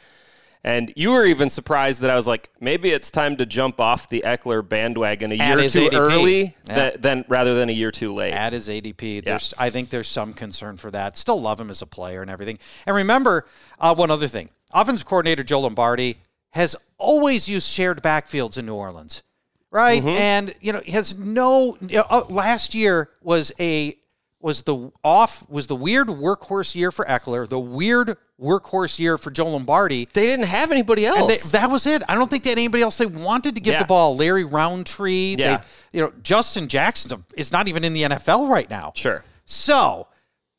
And 0.62 0.92
you 0.94 1.12
were 1.12 1.24
even 1.24 1.48
surprised 1.48 2.02
that 2.02 2.10
I 2.10 2.16
was 2.16 2.26
like, 2.26 2.50
maybe 2.60 2.90
it's 2.90 3.10
time 3.10 3.36
to 3.38 3.46
jump 3.46 3.80
off 3.80 4.10
the 4.10 4.22
Ekeler 4.26 4.66
bandwagon 4.68 5.32
a 5.32 5.36
At 5.36 5.58
year 5.58 5.68
too 5.70 5.88
ADP. 5.88 5.94
early 5.98 6.56
Yeah. 6.68 7.22
rather 7.28 7.54
than 7.54 7.70
a 7.70 7.72
year 7.72 7.90
too 7.90 8.12
late. 8.12 8.34
at 8.34 8.52
his 8.52 8.68
ADP. 8.68 9.24
There's, 9.24 9.54
I 9.56 9.70
think 9.70 9.88
there's 9.88 10.06
some 10.08 10.34
concern 10.34 10.76
for 10.76 10.90
that. 10.90 11.16
Still 11.16 11.40
love 11.40 11.58
him 11.58 11.70
as 11.70 11.80
a 11.80 11.86
player 11.86 12.20
and 12.20 12.30
everything. 12.30 12.58
And 12.84 12.94
remember, 12.94 13.46
uh, 13.78 13.94
one 13.94 14.10
other 14.10 14.28
thing: 14.28 14.50
offensive 14.74 15.06
coordinator 15.06 15.42
Joe 15.42 15.60
Lombardi 15.60 16.18
has 16.52 16.76
always 16.98 17.48
used 17.48 17.66
shared 17.66 18.02
backfields 18.02 18.58
in 18.58 18.66
New 18.66 18.74
Orleans, 18.74 19.22
right? 19.70 20.02
And 20.04 20.54
you 20.60 20.72
know, 20.72 20.82
has 20.88 21.16
no. 21.18 21.76
You 21.80 21.98
know, 21.98 22.06
uh, 22.10 22.24
last 22.28 22.74
year 22.74 23.10
was 23.22 23.52
a 23.60 23.96
was 24.42 24.62
the 24.62 24.90
off 25.04 25.48
was 25.50 25.66
the 25.66 25.76
weird 25.76 26.08
workhorse 26.08 26.74
year 26.74 26.90
for 26.90 27.04
Ekeler, 27.04 27.46
the 27.48 27.58
weird 27.60 28.16
workhorse 28.40 28.98
year 28.98 29.18
for 29.18 29.30
Joe 29.30 29.50
Lombardi. 29.50 30.08
they 30.14 30.24
didn't 30.24 30.46
have 30.46 30.70
anybody 30.70 31.04
else. 31.04 31.18
And 31.20 31.28
they, 31.30 31.58
that 31.58 31.70
was 31.70 31.86
it. 31.86 32.02
I 32.08 32.14
don't 32.14 32.30
think 32.30 32.44
they 32.44 32.50
had 32.50 32.58
anybody 32.58 32.82
else 32.82 32.96
they 32.96 33.04
wanted 33.04 33.54
to 33.56 33.60
give 33.60 33.72
Yeah. 33.72 33.80
the 33.80 33.84
ball. 33.84 34.16
Larry 34.16 34.44
Rountree. 34.44 35.36
Yeah. 35.38 35.58
They, 35.92 35.98
you 35.98 36.04
know, 36.04 36.12
Justin 36.22 36.68
Jackson 36.68 37.22
is 37.36 37.52
not 37.52 37.68
even 37.68 37.84
in 37.84 37.92
the 37.92 38.04
NFL 38.04 38.48
right 38.48 38.68
now. 38.70 38.92
sure. 38.96 39.22
So, 39.44 40.06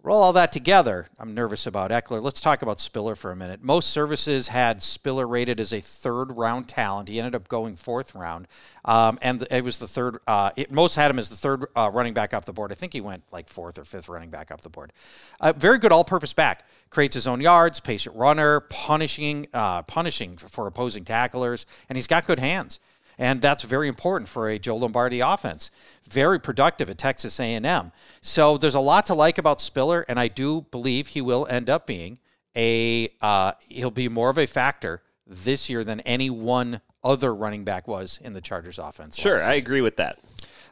roll 0.04 0.22
all 0.22 0.34
that 0.34 0.52
together. 0.52 1.08
I'm 1.20 1.34
nervous 1.34 1.68
about 1.68 1.92
Ekeler. 1.92 2.22
Let's 2.22 2.42
talk 2.42 2.62
about 2.62 2.80
Spiller 2.80 3.16
for 3.16 3.32
a 3.32 3.36
minute. 3.36 3.64
Most 3.64 3.92
services 3.92 4.48
had 4.48 4.82
Spiller 4.82 5.28
rated 5.28 5.60
as 5.60 5.74
a 5.74 5.80
third 5.80 6.36
round 6.38 6.68
talent. 6.68 7.10
He 7.10 7.20
ended 7.20 7.36
up 7.36 7.48
going 7.48 7.76
fourth 7.76 8.16
round, 8.16 8.48
um, 8.84 9.20
and 9.22 9.46
it 9.52 9.64
was 9.64 9.78
the 9.78 9.88
third. 9.88 10.18
Uh, 10.26 10.52
it, 10.56 10.72
most 10.72 10.96
had 10.96 11.12
him 11.12 11.20
as 11.20 11.30
the 11.30 11.36
third 11.36 11.66
uh, 11.76 11.90
running 11.94 12.14
back 12.14 12.34
off 12.34 12.46
the 12.46 12.54
board. 12.54 12.72
I 12.72 12.76
think 12.76 12.94
he 12.94 13.02
went 13.02 13.24
like 13.32 13.48
fourth 13.48 13.78
or 13.78 13.86
fifth 13.86 14.10
running 14.10 14.30
back 14.30 14.52
off 14.52 14.62
the 14.62 14.70
board. 14.70 14.92
Uh, 15.40 15.54
very 15.54 15.78
good 15.78 15.92
all-purpose 15.92 16.34
back. 16.34 16.68
Creates 16.90 17.14
his 17.14 17.28
own 17.28 17.40
yards, 17.40 17.80
patient 17.80 18.16
runner, 18.16 18.60
punishing, 18.62 19.48
uh, 19.54 19.82
punishing 19.84 20.38
for 20.38 20.68
opposing 20.68 21.06
tacklers, 21.06 21.66
and 21.88 21.98
he's 21.98 22.08
got 22.08 22.26
good 22.26 22.40
hands 22.40 22.80
and 23.18 23.42
that's 23.42 23.64
very 23.64 23.88
important 23.88 24.28
for 24.28 24.50
a 24.50 24.60
Joe 24.60 24.78
Lombardi 24.78 25.20
offense. 25.20 25.72
Very 26.10 26.40
productive 26.40 26.90
at 26.90 26.98
Texas 26.98 27.40
A&M. 27.40 27.92
So 28.22 28.58
there's 28.58 28.76
a 28.76 28.80
lot 28.80 29.06
to 29.08 29.14
like 29.14 29.38
about 29.38 29.62
Spiller, 29.62 30.06
and 30.08 30.20
I 30.20 30.28
do 30.28 30.66
believe 30.72 31.08
he 31.08 31.22
will 31.22 31.48
end 31.50 31.70
up 31.70 31.88
being 31.88 32.20
a 32.56 33.10
uh, 33.22 33.54
he'll 33.68 33.92
be 33.92 34.10
more 34.10 34.30
of 34.30 34.38
a 34.38 34.46
factor 34.46 35.02
this 35.26 35.70
year 35.70 35.84
than 35.84 36.02
any 36.02 36.30
one 36.30 36.82
other 37.04 37.34
running 37.34 37.64
back 37.64 37.88
was 37.88 38.20
in 38.24 38.34
the 38.34 38.42
Chargers 38.42 38.78
offense. 38.78 39.18
Sure, 39.18 39.42
I 39.42 39.54
agree 39.54 39.82
with 39.82 39.98
that. 39.98 40.20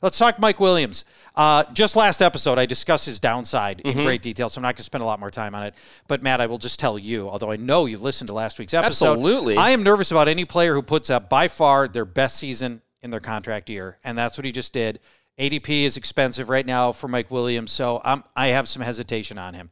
Let's 0.02 0.18
talk 0.18 0.40
Mike 0.40 0.60
Williams. 0.60 1.06
Uh, 1.36 1.64
just 1.74 1.96
last 1.96 2.22
episode, 2.22 2.58
I 2.58 2.66
discussed 2.66 3.06
his 3.06 3.20
downside 3.20 3.82
Mm-hmm. 3.84 4.00
in 4.00 4.06
great 4.06 4.22
detail, 4.22 4.50
so 4.50 4.60
I'm 4.60 4.64
not 4.64 4.70
going 4.76 4.78
to 4.78 4.84
spend 4.84 5.02
a 5.02 5.06
lot 5.06 5.20
more 5.20 5.32
time 5.32 5.56
on 5.56 5.64
it. 5.64 5.74
But 6.08 6.22
Matt, 6.24 6.42
I 6.42 6.46
will 6.48 6.58
just 6.58 6.80
tell 6.80 6.98
you, 7.00 7.30
although 7.30 7.52
I 7.52 7.56
know 7.58 7.86
you 7.86 7.98
listened 7.98 8.28
to 8.28 8.34
last 8.34 8.60
week's 8.60 8.74
episode, 8.74 9.14
Absolutely. 9.14 9.58
I 9.58 9.72
am 9.72 9.84
nervous 9.84 10.12
about 10.12 10.28
any 10.28 10.46
player 10.46 10.74
who 10.74 10.82
puts 10.82 11.10
up 11.10 11.30
by 11.30 11.48
far 11.48 11.88
their 11.88 12.06
best 12.06 12.38
season 12.38 12.82
in 13.02 13.12
their 13.12 13.20
contract 13.20 13.70
year, 13.70 13.98
and 14.04 14.18
that's 14.18 14.38
what 14.38 14.46
he 14.46 14.52
just 14.52 14.74
did. 14.74 15.00
ADP 15.38 15.84
is 15.86 15.96
expensive 15.96 16.50
right 16.50 16.66
now 16.66 16.92
for 16.92 17.08
Mike 17.08 17.32
Williams, 17.32 17.72
so 17.72 18.02
I'm, 18.04 18.24
I 18.36 18.48
have 18.48 18.68
some 18.68 18.82
hesitation 18.82 19.38
on 19.38 19.54
him. 19.54 19.70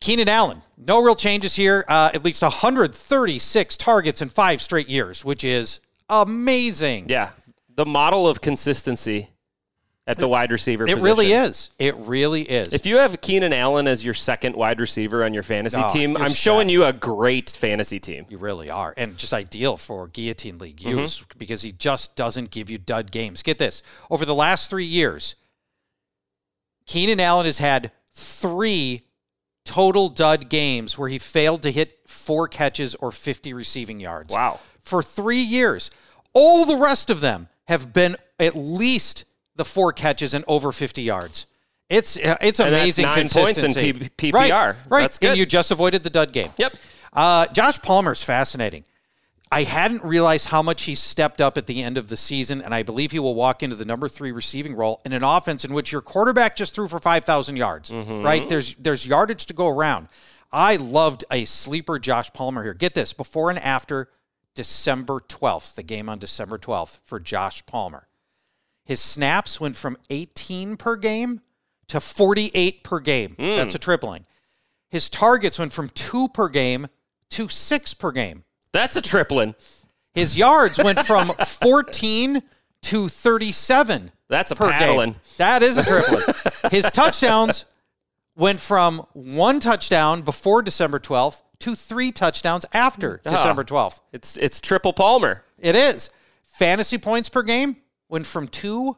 Keenan 0.00 0.28
Allen, 0.28 0.60
no 0.78 1.02
real 1.02 1.14
changes 1.14 1.56
here. 1.56 1.84
Uh, 1.88 2.10
at 2.12 2.24
least 2.24 2.42
136 2.42 3.76
targets 3.78 4.20
in 4.22 4.28
five 4.28 4.60
straight 4.60 4.88
years, 4.88 5.24
which 5.24 5.44
is 5.44 5.80
amazing. 6.08 7.08
Yeah. 7.08 7.30
The 7.76 7.86
model 7.86 8.28
of 8.28 8.40
consistency 8.40 9.30
at 10.06 10.16
the 10.16 10.26
wide 10.26 10.50
receiver 10.50 10.84
It 10.84 10.94
position. 10.94 11.04
really 11.04 11.32
is. 11.32 11.70
It 11.78 11.94
really 11.96 12.42
is. 12.42 12.72
If 12.72 12.84
you 12.86 12.96
have 12.96 13.20
Keenan 13.20 13.52
Allen 13.52 13.86
as 13.86 14.04
your 14.04 14.14
second 14.14 14.56
wide 14.56 14.80
receiver 14.80 15.24
on 15.24 15.34
your 15.34 15.42
fantasy 15.42 15.80
Oh, 15.82 15.88
team, 15.92 16.16
I'm 16.16 16.30
showing 16.32 16.68
you 16.68 16.84
a 16.84 16.92
great 16.92 17.50
fantasy 17.50 18.00
team. 18.00 18.26
You 18.28 18.38
really 18.38 18.70
are. 18.70 18.92
And 18.96 19.16
just 19.18 19.32
ideal 19.32 19.76
for 19.76 20.08
guillotine 20.08 20.58
league 20.58 20.78
Mm-hmm. 20.78 20.98
use 21.00 21.24
because 21.38 21.62
he 21.62 21.70
just 21.72 22.16
doesn't 22.16 22.50
give 22.50 22.70
you 22.70 22.78
dud 22.78 23.12
games. 23.12 23.42
Get 23.42 23.58
this 23.58 23.82
over 24.10 24.24
the 24.24 24.34
last 24.34 24.68
three 24.70 24.84
years, 24.86 25.36
Keenan 26.86 27.20
Allen 27.20 27.46
has 27.46 27.58
had 27.58 27.92
three 28.14 29.02
total 29.64 30.08
dud 30.08 30.48
games 30.48 30.98
where 30.98 31.08
he 31.08 31.18
failed 31.18 31.62
to 31.62 31.70
hit 31.70 31.98
four 32.06 32.48
catches 32.48 32.94
or 32.96 33.12
50 33.12 33.52
receiving 33.52 34.00
yards. 34.00 34.34
Wow. 34.34 34.58
For 34.82 35.02
three 35.02 35.42
years. 35.42 35.90
All 36.32 36.64
the 36.64 36.76
rest 36.76 37.10
of 37.10 37.20
them 37.20 37.48
have 37.68 37.92
been 37.92 38.16
at 38.38 38.56
least 38.56 39.24
the 39.60 39.64
four 39.66 39.92
catches 39.92 40.32
and 40.32 40.42
over 40.48 40.72
50 40.72 41.02
yards. 41.02 41.46
It's 41.90 42.16
uh, 42.16 42.38
it's 42.40 42.60
And 42.60 42.72
that's 42.72 42.82
amazing 42.82 43.04
nine 43.04 43.14
points 43.28 43.36
in 43.36 43.44
consistency. 43.44 43.92
P- 44.16 44.32
PPR. 44.32 44.34
Right, 44.34 44.76
right. 44.88 45.00
That's 45.02 45.18
good. 45.18 45.30
And 45.30 45.38
you 45.38 45.44
just 45.44 45.70
avoided 45.70 46.02
the 46.02 46.08
dud 46.08 46.32
game. 46.32 46.48
Yep. 46.56 46.74
Uh, 47.12 47.46
Josh 47.48 47.78
Palmer's 47.82 48.22
fascinating. 48.22 48.84
I 49.52 49.64
hadn't 49.64 50.02
realized 50.02 50.48
how 50.48 50.62
much 50.62 50.84
he 50.84 50.94
stepped 50.94 51.40
up 51.42 51.58
at 51.58 51.66
the 51.66 51.82
end 51.82 51.98
of 51.98 52.08
the 52.08 52.16
season, 52.16 52.62
and 52.62 52.72
I 52.72 52.84
believe 52.84 53.10
he 53.10 53.18
will 53.18 53.34
walk 53.34 53.62
into 53.62 53.76
the 53.76 53.84
number 53.84 54.08
three 54.08 54.32
receiving 54.32 54.76
role 54.76 55.02
in 55.04 55.12
an 55.12 55.24
offense 55.24 55.64
in 55.64 55.74
which 55.74 55.92
your 55.92 56.00
quarterback 56.00 56.56
just 56.56 56.74
threw 56.74 56.88
for 56.88 57.00
five 57.00 57.26
thousand 57.26 57.56
yards. 57.56 57.90
Mm-hmm. 57.90 58.22
Right? 58.22 58.48
There's 58.48 58.74
there's 58.76 59.06
yardage 59.06 59.44
to 59.46 59.54
go 59.54 59.68
around. 59.68 60.08
I 60.50 60.76
loved 60.76 61.24
a 61.30 61.44
sleeper 61.44 61.98
Josh 61.98 62.32
Palmer 62.32 62.62
here. 62.62 62.74
Get 62.74 62.94
this 62.94 63.12
before 63.12 63.50
and 63.50 63.58
after 63.58 64.08
December 64.54 65.20
12th, 65.20 65.76
the 65.76 65.82
game 65.84 66.08
on 66.08 66.18
December 66.18 66.58
12th 66.58 66.98
for 67.04 67.20
Josh 67.20 67.64
Palmer. 67.66 68.08
His 68.90 69.00
snaps 69.00 69.60
went 69.60 69.76
from 69.76 69.96
18 70.10 70.76
per 70.76 70.96
game 70.96 71.42
to 71.86 72.00
48 72.00 72.82
per 72.82 72.98
game. 72.98 73.36
Mm. 73.38 73.54
That's 73.54 73.76
a 73.76 73.78
tripling. 73.78 74.26
His 74.88 75.08
targets 75.08 75.60
went 75.60 75.72
from 75.72 75.90
two 75.90 76.26
per 76.26 76.48
game 76.48 76.88
to 77.28 77.48
six 77.48 77.94
per 77.94 78.10
game. 78.10 78.42
That's 78.72 78.96
a 78.96 79.00
tripling. 79.00 79.54
His 80.12 80.36
yards 80.36 80.76
went 80.76 80.98
from 81.06 81.28
14 81.28 82.42
to 82.82 83.08
37. 83.08 84.10
That's 84.26 84.50
a 84.50 84.56
per 84.56 84.72
paddling. 84.72 85.12
Game. 85.12 85.20
That 85.36 85.62
is 85.62 85.78
a 85.78 85.84
tripling. 85.84 86.34
His 86.72 86.90
touchdowns 86.90 87.66
went 88.34 88.58
from 88.58 89.06
one 89.12 89.60
touchdown 89.60 90.22
before 90.22 90.62
December 90.62 90.98
12th 90.98 91.44
to 91.60 91.76
three 91.76 92.10
touchdowns 92.10 92.66
after 92.72 93.20
oh, 93.24 93.30
December 93.30 93.62
12th. 93.62 94.00
It's 94.12 94.36
it's 94.36 94.60
triple 94.60 94.92
Palmer. 94.92 95.44
It 95.60 95.76
is. 95.76 96.10
Fantasy 96.42 96.98
points 96.98 97.28
per 97.28 97.44
game 97.44 97.76
went 98.10 98.26
from 98.26 98.48
two 98.48 98.96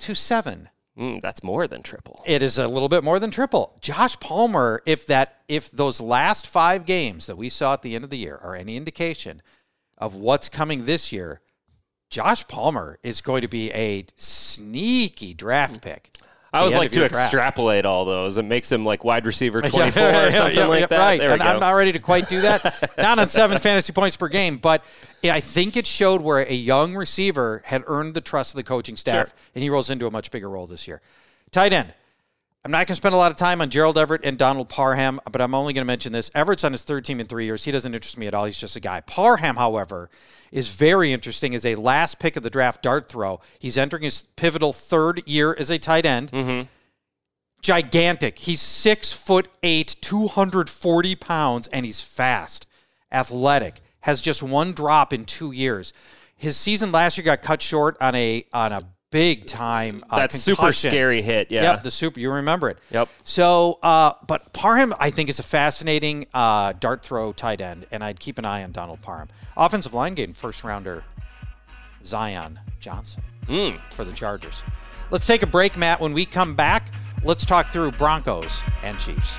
to 0.00 0.14
seven. 0.14 0.68
Mm, 0.98 1.20
that's 1.20 1.44
more 1.44 1.68
than 1.68 1.82
triple. 1.82 2.22
It 2.26 2.42
is 2.42 2.58
a 2.58 2.66
little 2.66 2.88
bit 2.88 3.04
more 3.04 3.20
than 3.20 3.30
triple. 3.30 3.78
Josh 3.80 4.18
Palmer, 4.18 4.82
if 4.84 5.06
that 5.06 5.42
if 5.46 5.70
those 5.70 6.00
last 6.00 6.46
five 6.46 6.84
games 6.84 7.26
that 7.26 7.38
we 7.38 7.48
saw 7.48 7.74
at 7.74 7.82
the 7.82 7.94
end 7.94 8.02
of 8.02 8.10
the 8.10 8.18
year 8.18 8.38
are 8.42 8.56
any 8.56 8.76
indication 8.76 9.40
of 9.96 10.16
what's 10.16 10.48
coming 10.48 10.84
this 10.84 11.12
year, 11.12 11.40
Josh 12.10 12.46
Palmer 12.48 12.98
is 13.02 13.20
going 13.20 13.42
to 13.42 13.48
be 13.48 13.70
a 13.72 14.06
sneaky 14.16 15.34
draft 15.34 15.80
pick. 15.80 16.10
I 16.52 16.60
always 16.60 16.74
like 16.74 16.92
to 16.92 17.04
extrapolate 17.04 17.84
all 17.84 18.04
those. 18.04 18.38
It 18.38 18.44
makes 18.44 18.72
him 18.72 18.84
like 18.84 19.04
wide 19.04 19.26
receiver 19.26 19.60
24 19.62 19.82
or 19.82 20.32
something 20.32 20.56
yeah, 20.56 20.66
like 20.66 20.88
that. 20.88 20.98
Right. 20.98 21.20
and 21.20 21.42
I'm 21.42 21.60
not 21.60 21.72
ready 21.72 21.92
to 21.92 21.98
quite 21.98 22.28
do 22.28 22.40
that. 22.40 22.94
not 22.98 23.18
on 23.18 23.28
seven 23.28 23.58
fantasy 23.58 23.92
points 23.92 24.16
per 24.16 24.28
game, 24.28 24.56
but 24.56 24.84
I 25.22 25.40
think 25.40 25.76
it 25.76 25.86
showed 25.86 26.22
where 26.22 26.40
a 26.40 26.54
young 26.54 26.94
receiver 26.94 27.62
had 27.64 27.84
earned 27.86 28.14
the 28.14 28.20
trust 28.20 28.52
of 28.52 28.56
the 28.56 28.62
coaching 28.62 28.96
staff, 28.96 29.28
sure. 29.28 29.36
and 29.54 29.62
he 29.62 29.70
rolls 29.70 29.90
into 29.90 30.06
a 30.06 30.10
much 30.10 30.30
bigger 30.30 30.48
role 30.48 30.66
this 30.66 30.88
year. 30.88 31.00
Tight 31.50 31.72
end. 31.72 31.92
I'm 32.68 32.72
not 32.72 32.80
going 32.80 32.88
to 32.88 32.96
spend 32.96 33.14
a 33.14 33.16
lot 33.16 33.30
of 33.30 33.38
time 33.38 33.62
on 33.62 33.70
Gerald 33.70 33.96
Everett 33.96 34.20
and 34.24 34.36
Donald 34.36 34.68
Parham, 34.68 35.20
but 35.32 35.40
I'm 35.40 35.54
only 35.54 35.72
going 35.72 35.80
to 35.80 35.86
mention 35.86 36.12
this. 36.12 36.30
Everett's 36.34 36.64
on 36.64 36.72
his 36.72 36.82
third 36.82 37.02
team 37.02 37.18
in 37.18 37.26
three 37.26 37.46
years. 37.46 37.64
He 37.64 37.72
doesn't 37.72 37.94
interest 37.94 38.18
me 38.18 38.26
at 38.26 38.34
all. 38.34 38.44
He's 38.44 38.60
just 38.60 38.76
a 38.76 38.80
guy. 38.80 39.00
Parham, 39.00 39.56
however, 39.56 40.10
is 40.52 40.68
very 40.68 41.10
interesting 41.14 41.54
as 41.54 41.64
a 41.64 41.76
last 41.76 42.18
pick 42.18 42.36
of 42.36 42.42
the 42.42 42.50
draft 42.50 42.82
dart 42.82 43.08
throw. 43.10 43.40
He's 43.58 43.78
entering 43.78 44.02
his 44.02 44.26
pivotal 44.36 44.74
third 44.74 45.26
year 45.26 45.56
as 45.58 45.70
a 45.70 45.78
tight 45.78 46.04
end. 46.04 46.30
Mm-hmm 46.30 46.66
gigantic. 47.60 48.38
He's 48.38 48.60
six 48.60 49.12
foot 49.12 49.48
eight, 49.64 49.96
240 50.00 51.16
pounds, 51.16 51.66
and 51.66 51.84
he's 51.84 52.00
fast, 52.00 52.68
athletic, 53.10 53.80
has 54.02 54.22
just 54.22 54.44
one 54.44 54.74
drop 54.74 55.12
in 55.12 55.24
two 55.24 55.50
years. 55.50 55.92
His 56.36 56.56
season 56.56 56.92
last 56.92 57.18
year 57.18 57.24
got 57.24 57.42
cut 57.42 57.60
short 57.60 57.96
on 58.00 58.14
a 58.14 58.46
on 58.52 58.70
a 58.70 58.82
big 59.10 59.46
time 59.46 60.04
uh, 60.10 60.18
that 60.18 60.32
super 60.32 60.72
scary 60.72 61.22
hit. 61.22 61.50
Yeah, 61.50 61.62
yep, 61.62 61.82
the 61.82 61.90
super. 61.90 62.20
You 62.20 62.30
remember 62.32 62.70
it. 62.70 62.78
Yep. 62.90 63.08
So, 63.24 63.78
uh, 63.82 64.12
but 64.26 64.52
Parham, 64.52 64.94
I 64.98 65.10
think, 65.10 65.28
is 65.28 65.38
a 65.38 65.42
fascinating 65.42 66.26
uh, 66.34 66.72
dart 66.78 67.04
throw 67.04 67.32
tight 67.32 67.60
end, 67.60 67.86
and 67.90 68.02
I'd 68.04 68.20
keep 68.20 68.38
an 68.38 68.44
eye 68.44 68.62
on 68.62 68.72
Donald 68.72 69.00
Parham. 69.02 69.28
Offensive 69.56 69.94
line 69.94 70.14
game, 70.14 70.32
first 70.32 70.64
rounder, 70.64 71.04
Zion 72.04 72.58
Johnson 72.80 73.22
mm. 73.46 73.78
for 73.90 74.04
the 74.04 74.12
Chargers. 74.12 74.62
Let's 75.10 75.26
take 75.26 75.42
a 75.42 75.46
break, 75.46 75.76
Matt. 75.76 76.00
When 76.00 76.12
we 76.12 76.24
come 76.24 76.54
back. 76.54 76.88
Let's 77.24 77.44
talk 77.44 77.66
through 77.66 77.90
Broncos 77.92 78.62
and 78.84 78.98
Chiefs. 79.00 79.38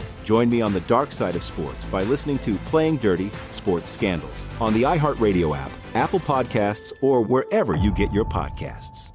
Join 0.23 0.49
me 0.49 0.61
on 0.61 0.73
the 0.73 0.81
dark 0.81 1.11
side 1.11 1.35
of 1.35 1.43
sports 1.43 1.83
by 1.85 2.03
listening 2.03 2.39
to 2.39 2.55
Playing 2.65 2.97
Dirty 2.97 3.29
Sports 3.51 3.89
Scandals 3.89 4.45
on 4.59 4.73
the 4.73 4.83
iHeartRadio 4.83 5.57
app, 5.57 5.71
Apple 5.93 6.19
Podcasts, 6.19 6.93
or 7.01 7.21
wherever 7.21 7.75
you 7.75 7.91
get 7.91 8.11
your 8.11 8.25
podcasts. 8.25 9.11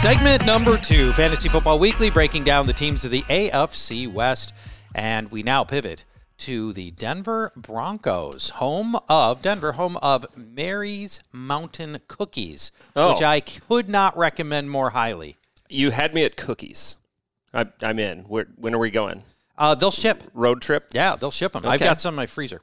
Segment 0.00 0.46
number 0.46 0.78
two 0.78 1.12
Fantasy 1.12 1.48
Football 1.50 1.78
Weekly, 1.78 2.08
breaking 2.08 2.42
down 2.42 2.66
the 2.66 2.72
teams 2.72 3.04
of 3.04 3.10
the 3.10 3.22
AFC 3.22 4.10
West. 4.10 4.54
And 4.94 5.30
we 5.30 5.42
now 5.42 5.62
pivot 5.62 6.04
to 6.40 6.72
the 6.72 6.90
Denver 6.92 7.52
Broncos, 7.54 8.48
home 8.50 8.96
of 9.08 9.42
Denver, 9.42 9.72
home 9.72 9.98
of 9.98 10.26
Mary's 10.34 11.22
Mountain 11.32 12.00
Cookies, 12.08 12.72
oh. 12.96 13.12
which 13.12 13.22
I 13.22 13.40
could 13.40 13.88
not 13.88 14.16
recommend 14.16 14.70
more 14.70 14.90
highly. 14.90 15.36
You 15.68 15.90
had 15.90 16.14
me 16.14 16.24
at 16.24 16.36
cookies. 16.36 16.96
I, 17.52 17.66
am 17.82 17.98
in. 17.98 18.20
Where, 18.20 18.46
when 18.56 18.74
are 18.74 18.78
we 18.78 18.90
going? 18.90 19.22
Uh, 19.58 19.74
they'll 19.74 19.90
ship. 19.90 20.24
Road 20.32 20.62
trip? 20.62 20.88
Yeah, 20.92 21.16
they'll 21.16 21.30
ship 21.30 21.52
them. 21.52 21.62
Okay. 21.62 21.74
I've 21.74 21.80
got 21.80 22.00
some 22.00 22.14
in 22.14 22.16
my 22.16 22.26
freezer. 22.26 22.62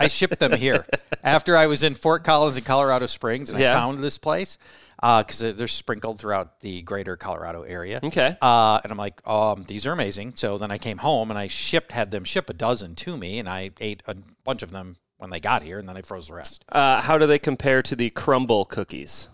I 0.00 0.08
shipped 0.08 0.38
them 0.38 0.52
here 0.52 0.86
after 1.22 1.56
I 1.56 1.66
was 1.66 1.82
in 1.82 1.94
Fort 1.94 2.24
Collins 2.24 2.56
in 2.56 2.64
Colorado 2.64 3.06
Springs, 3.06 3.50
and 3.50 3.60
yeah. 3.60 3.72
I 3.72 3.74
found 3.74 3.98
this 3.98 4.18
place. 4.18 4.56
Because 5.00 5.42
uh, 5.42 5.52
they're 5.56 5.68
sprinkled 5.68 6.20
throughout 6.20 6.60
the 6.60 6.82
greater 6.82 7.16
Colorado 7.16 7.62
area. 7.62 8.00
Okay. 8.02 8.36
Uh, 8.40 8.80
and 8.82 8.92
I'm 8.92 8.98
like, 8.98 9.26
um, 9.26 9.64
these 9.66 9.86
are 9.86 9.92
amazing. 9.92 10.34
So 10.36 10.58
then 10.58 10.70
I 10.70 10.78
came 10.78 10.98
home 10.98 11.30
and 11.30 11.38
I 11.38 11.46
shipped, 11.46 11.92
had 11.92 12.10
them 12.10 12.24
ship 12.24 12.50
a 12.50 12.52
dozen 12.52 12.94
to 12.96 13.16
me, 13.16 13.38
and 13.38 13.48
I 13.48 13.70
ate 13.80 14.02
a 14.06 14.16
bunch 14.44 14.62
of 14.62 14.70
them 14.70 14.96
when 15.16 15.30
they 15.30 15.40
got 15.40 15.62
here, 15.62 15.78
and 15.78 15.88
then 15.88 15.96
I 15.96 16.02
froze 16.02 16.28
the 16.28 16.34
rest. 16.34 16.64
Uh, 16.68 17.00
how 17.00 17.18
do 17.18 17.26
they 17.26 17.38
compare 17.38 17.82
to 17.82 17.96
the 17.96 18.10
crumble 18.10 18.64
cookies? 18.64 19.28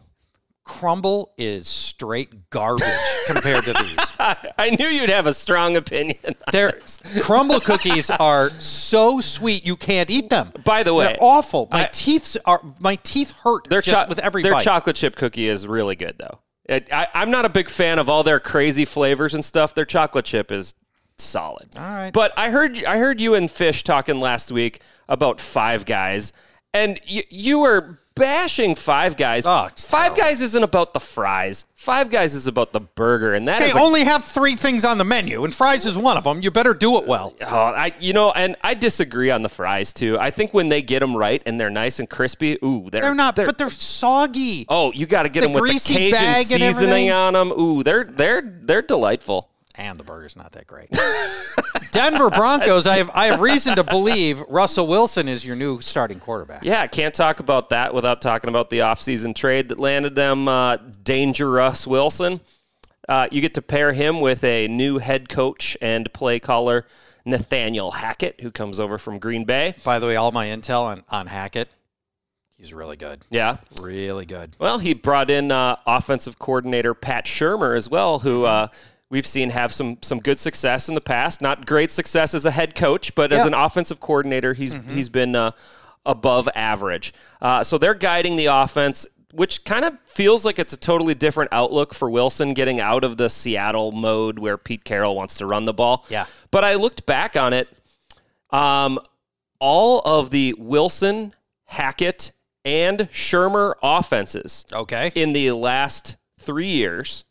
Crumble 0.67 1.33
is 1.39 1.69
straight 1.69 2.51
garbage 2.51 2.89
compared 3.29 3.63
to 3.65 3.73
these. 3.73 3.97
I 4.59 4.77
knew 4.79 4.89
you'd 4.89 5.11
have 5.11 5.27
a 5.29 5.33
strong 5.33 5.77
opinion. 5.77 6.19
Their 6.53 6.81
crumble 7.21 7.61
cookies 7.61 8.11
are 8.11 8.51
so 8.51 9.21
sweet 9.21 9.65
you 9.65 9.77
can't 9.77 10.11
eat 10.11 10.29
them. 10.29 10.51
By 10.65 10.83
the 10.83 10.93
way, 10.93 11.07
they're 11.07 11.17
awful. 11.21 11.69
My 11.71 11.85
I, 11.85 11.89
teeth 11.93 12.37
are 12.45 12.61
my 12.81 12.97
teeth 12.97 13.31
hurt 13.31 13.69
their 13.71 13.81
just 13.81 14.03
cho- 14.05 14.09
with 14.09 14.19
every 14.19 14.43
their 14.43 14.53
bite. 14.53 14.65
chocolate 14.65 14.97
chip 14.97 15.15
cookie 15.15 15.49
is 15.49 15.69
really 15.69 15.95
good 15.95 16.17
though. 16.19 16.41
It, 16.65 16.89
I, 16.93 17.07
I'm 17.15 17.31
not 17.31 17.45
a 17.45 17.49
big 17.49 17.71
fan 17.71 18.01
of 18.01 18.09
all 18.09 18.25
their 18.25 18.41
crazy 18.41 18.85
flavors 18.85 19.35
and 19.35 19.45
stuff. 19.45 19.73
Their 19.73 19.85
chocolate 19.85 20.25
chip 20.25 20.51
is 20.51 20.75
solid. 21.17 21.69
All 21.77 21.83
right. 21.83 22.13
But 22.13 22.33
I 22.37 22.51
heard 22.51 22.85
I 22.85 22.99
heard 22.99 23.21
you 23.21 23.35
and 23.35 23.49
Fish 23.49 23.85
talking 23.85 24.19
last 24.21 24.51
week 24.51 24.81
about 25.09 25.41
Five 25.41 25.87
Guys, 25.87 26.33
and 26.75 27.01
you, 27.05 27.23
you 27.31 27.61
were 27.61 28.01
bashing 28.17 28.75
Five 28.75 29.17
Guys. 29.17 29.47
Oh, 29.47 29.69
Five 29.77 30.15
terrible. 30.15 30.17
Guys 30.17 30.43
isn't 30.43 30.63
about 30.63 30.93
the 30.93 31.01
fries. 31.01 31.65
Five 31.75 32.11
Guys 32.11 32.35
is 32.35 32.49
about 32.49 32.73
the 32.73 32.81
burger, 32.81 33.35
and 33.35 33.47
that 33.47 33.61
they 33.61 33.71
a, 33.71 33.79
only 33.79 34.03
have 34.03 34.25
three 34.25 34.57
things 34.57 34.85
on 34.85 34.99
the 34.99 35.05
menu, 35.05 35.45
and 35.45 35.55
fries 35.55 35.87
is 35.87 35.97
one 35.97 36.17
of 36.17 36.25
them. 36.25 36.43
You 36.43 36.51
better 36.51 36.75
do 36.75 36.99
it 36.99 37.07
well. 37.07 37.37
Oh, 37.41 37.47
I 37.47 37.93
you 38.01 38.13
know, 38.13 38.33
and 38.33 38.57
I 38.63 38.75
disagree 38.75 39.31
on 39.31 39.43
the 39.43 39.49
fries 39.49 39.93
too. 39.93 40.19
I 40.19 40.33
think 40.33 40.53
when 40.53 40.69
they 40.69 40.83
get 40.83 40.99
them 40.99 41.17
right 41.17 41.41
and 41.47 41.61
they're 41.61 41.71
nice 41.71 42.01
and 42.01 42.11
crispy, 42.11 42.59
ooh, 42.65 42.89
they're, 42.91 43.03
they're 43.03 43.15
not, 43.15 43.37
they're, 43.37 43.47
but 43.47 43.59
they're 43.59 43.71
soggy. 43.71 44.67
Oh, 44.69 44.93
you 44.93 45.07
got 45.07 45.23
to 45.23 45.29
get 45.29 45.43
the 45.43 45.49
them 45.49 45.63
with 45.63 45.85
the 45.85 45.95
Cajun 45.95 46.45
seasoning 46.45 47.13
on 47.13 47.35
them. 47.35 47.53
Ooh, 47.53 47.85
they're 47.85 48.03
they're 48.03 48.43
they're 48.43 48.83
delightful 48.83 49.51
and 49.77 49.99
the 49.99 50.05
burger's 50.05 50.37
not 50.37 50.53
that 50.53 50.67
great. 50.67 50.89
Denver 51.93 52.31
Broncos, 52.35 52.87
I 52.87 52.97
have 52.97 53.11
I 53.15 53.27
have 53.27 53.41
reason 53.41 53.77
to 53.77 53.85
believe 53.85 54.41
Russell 54.49 54.87
Wilson 54.87 55.29
is 55.29 55.45
your 55.45 55.57
new 55.57 55.81
starting 55.81 56.21
quarterback. 56.21 56.63
Yeah, 56.63 56.87
can't 56.87 57.15
talk 57.15 57.41
about 57.41 57.71
that 57.71 57.95
without 57.95 58.21
talking 58.23 58.49
about 58.49 58.71
the 58.71 58.81
offseason 58.81 59.35
trade 59.35 59.69
that 59.69 59.81
landed 59.81 60.15
them 60.15 60.49
uh, 60.49 60.77
dangerous 61.03 61.87
Wilson. 61.87 62.41
Uh, 63.09 63.29
you 63.31 63.41
get 63.41 63.55
to 63.55 63.63
pair 63.63 63.93
him 63.93 64.21
with 64.21 64.43
a 64.45 64.67
new 64.69 64.99
head 64.99 65.29
coach 65.29 65.77
and 65.81 66.13
play 66.13 66.41
caller, 66.41 66.87
Nathaniel 67.25 67.93
Hackett, 67.93 68.41
who 68.41 68.51
comes 68.51 68.81
over 68.81 68.99
from 68.99 69.19
Green 69.19 69.45
Bay. 69.45 69.75
By 69.85 69.99
the 69.99 70.07
way, 70.07 70.17
all 70.17 70.33
my 70.33 70.47
intel 70.47 70.83
on, 70.83 71.05
on 71.09 71.29
Hackett, 71.29 71.69
he's 72.57 72.75
really 72.75 72.97
good. 72.97 73.21
Yeah. 73.31 73.59
Really 73.81 74.27
good. 74.27 74.57
Well, 74.59 74.79
he 74.79 74.93
brought 74.93 75.31
in 75.31 75.53
uh, 75.53 75.77
offensive 75.87 76.39
coordinator 76.39 76.95
Pat 76.95 77.27
Shurmur 77.27 77.77
as 77.77 77.89
well, 77.89 78.19
who 78.19 78.45
uh, 78.45 78.69
we've 79.11 79.27
seen 79.27 79.51
have 79.51 79.73
some 79.73 79.99
some 80.03 80.21
good 80.21 80.39
success 80.39 80.89
in 80.89 80.95
the 80.95 81.01
past. 81.01 81.41
Not 81.41 81.67
great 81.67 81.91
success 81.91 82.35
as 82.35 82.45
a 82.45 82.51
head 82.51 82.75
coach, 82.75 83.15
but 83.15 83.33
as 83.33 83.45
an 83.45 83.55
offensive 83.55 84.01
coordinator, 84.01 84.55
he's 84.55 84.75
mm-hmm. 84.75 84.95
he's 84.95 85.09
been 85.09 85.35
uh, 85.35 85.53
above 86.05 86.49
average. 86.55 87.13
Uh, 87.41 87.63
so 87.63 87.79
they're 87.79 87.95
guiding 87.95 88.37
the 88.37 88.47
offense, 88.47 89.07
which 89.33 89.65
kind 89.65 89.85
of 89.85 89.97
feels 90.07 90.45
like 90.45 90.59
it's 90.59 90.73
a 90.73 90.77
totally 90.77 91.15
different 91.15 91.53
outlook 91.53 91.95
for 91.95 92.11
Wilson 92.11 92.55
getting 92.55 92.81
out 92.81 93.05
of 93.05 93.17
the 93.17 93.29
Seattle 93.29 93.93
mode 93.93 94.39
where 94.39 94.57
Pete 94.57 94.85
Carroll 94.85 95.15
wants 95.15 95.39
to 95.39 95.47
run 95.47 95.65
the 95.65 95.75
ball. 95.75 96.05
Yeah. 96.09 96.27
But 96.51 96.65
I 96.65 96.75
looked 96.75 97.07
back 97.07 97.37
on 97.37 97.53
it. 97.53 97.71
Um, 98.51 98.99
all 99.59 100.01
of 100.05 100.31
the 100.31 100.55
Wilson, 100.59 101.35
Hackett, 101.65 102.33
and 102.65 103.01
Shurmur 103.13 103.75
offenses. 103.83 104.67
Okay. 104.73 105.13
In 105.15 105.33
the 105.33 105.53
last 105.53 106.17
three 106.39 106.69
years 106.69 107.25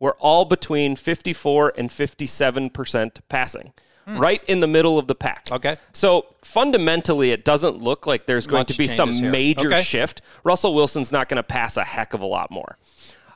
we're 0.00 0.12
all 0.12 0.46
between 0.46 0.96
54 0.96 1.74
and 1.76 1.90
57% 1.90 3.18
passing. 3.28 3.72
Hmm. 4.06 4.16
Right 4.16 4.42
in 4.44 4.60
the 4.60 4.66
middle 4.66 4.98
of 4.98 5.06
the 5.06 5.14
pack. 5.14 5.46
Okay. 5.52 5.76
So 5.92 6.26
fundamentally, 6.42 7.32
it 7.32 7.44
doesn't 7.44 7.76
look 7.76 8.06
like 8.06 8.24
there's 8.24 8.46
going 8.46 8.60
Much 8.60 8.68
to 8.68 8.78
be 8.78 8.88
some 8.88 9.12
here. 9.12 9.30
major 9.30 9.68
okay. 9.68 9.82
shift. 9.82 10.22
Russell 10.42 10.74
Wilson's 10.74 11.12
not 11.12 11.28
going 11.28 11.36
to 11.36 11.42
pass 11.42 11.76
a 11.76 11.84
heck 11.84 12.14
of 12.14 12.22
a 12.22 12.26
lot 12.26 12.50
more. 12.50 12.78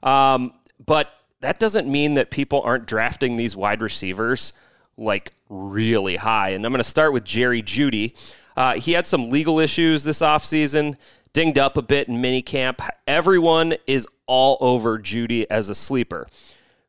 Um, 0.02 0.54
but 0.84 1.10
that 1.40 1.58
doesn't 1.58 1.86
mean 1.86 2.14
that 2.14 2.30
people 2.30 2.62
aren't 2.62 2.86
drafting 2.86 3.36
these 3.36 3.54
wide 3.54 3.82
receivers 3.82 4.54
like 4.96 5.32
really 5.50 6.16
high. 6.16 6.50
And 6.50 6.64
I'm 6.64 6.72
going 6.72 6.82
to 6.82 6.88
start 6.88 7.12
with 7.12 7.24
Jerry 7.24 7.62
Jeudy. 7.62 8.14
Uh, 8.56 8.74
he 8.74 8.92
had 8.92 9.06
some 9.06 9.28
legal 9.28 9.60
issues 9.60 10.02
this 10.02 10.20
offseason, 10.20 10.96
dinged 11.34 11.58
up 11.58 11.76
a 11.76 11.82
bit 11.82 12.08
in 12.08 12.22
minicamp. 12.22 12.88
Everyone 13.06 13.74
is 13.86 14.08
all 14.26 14.56
over 14.60 14.98
Jeudy 14.98 15.46
as 15.50 15.68
a 15.68 15.74
sleeper 15.74 16.26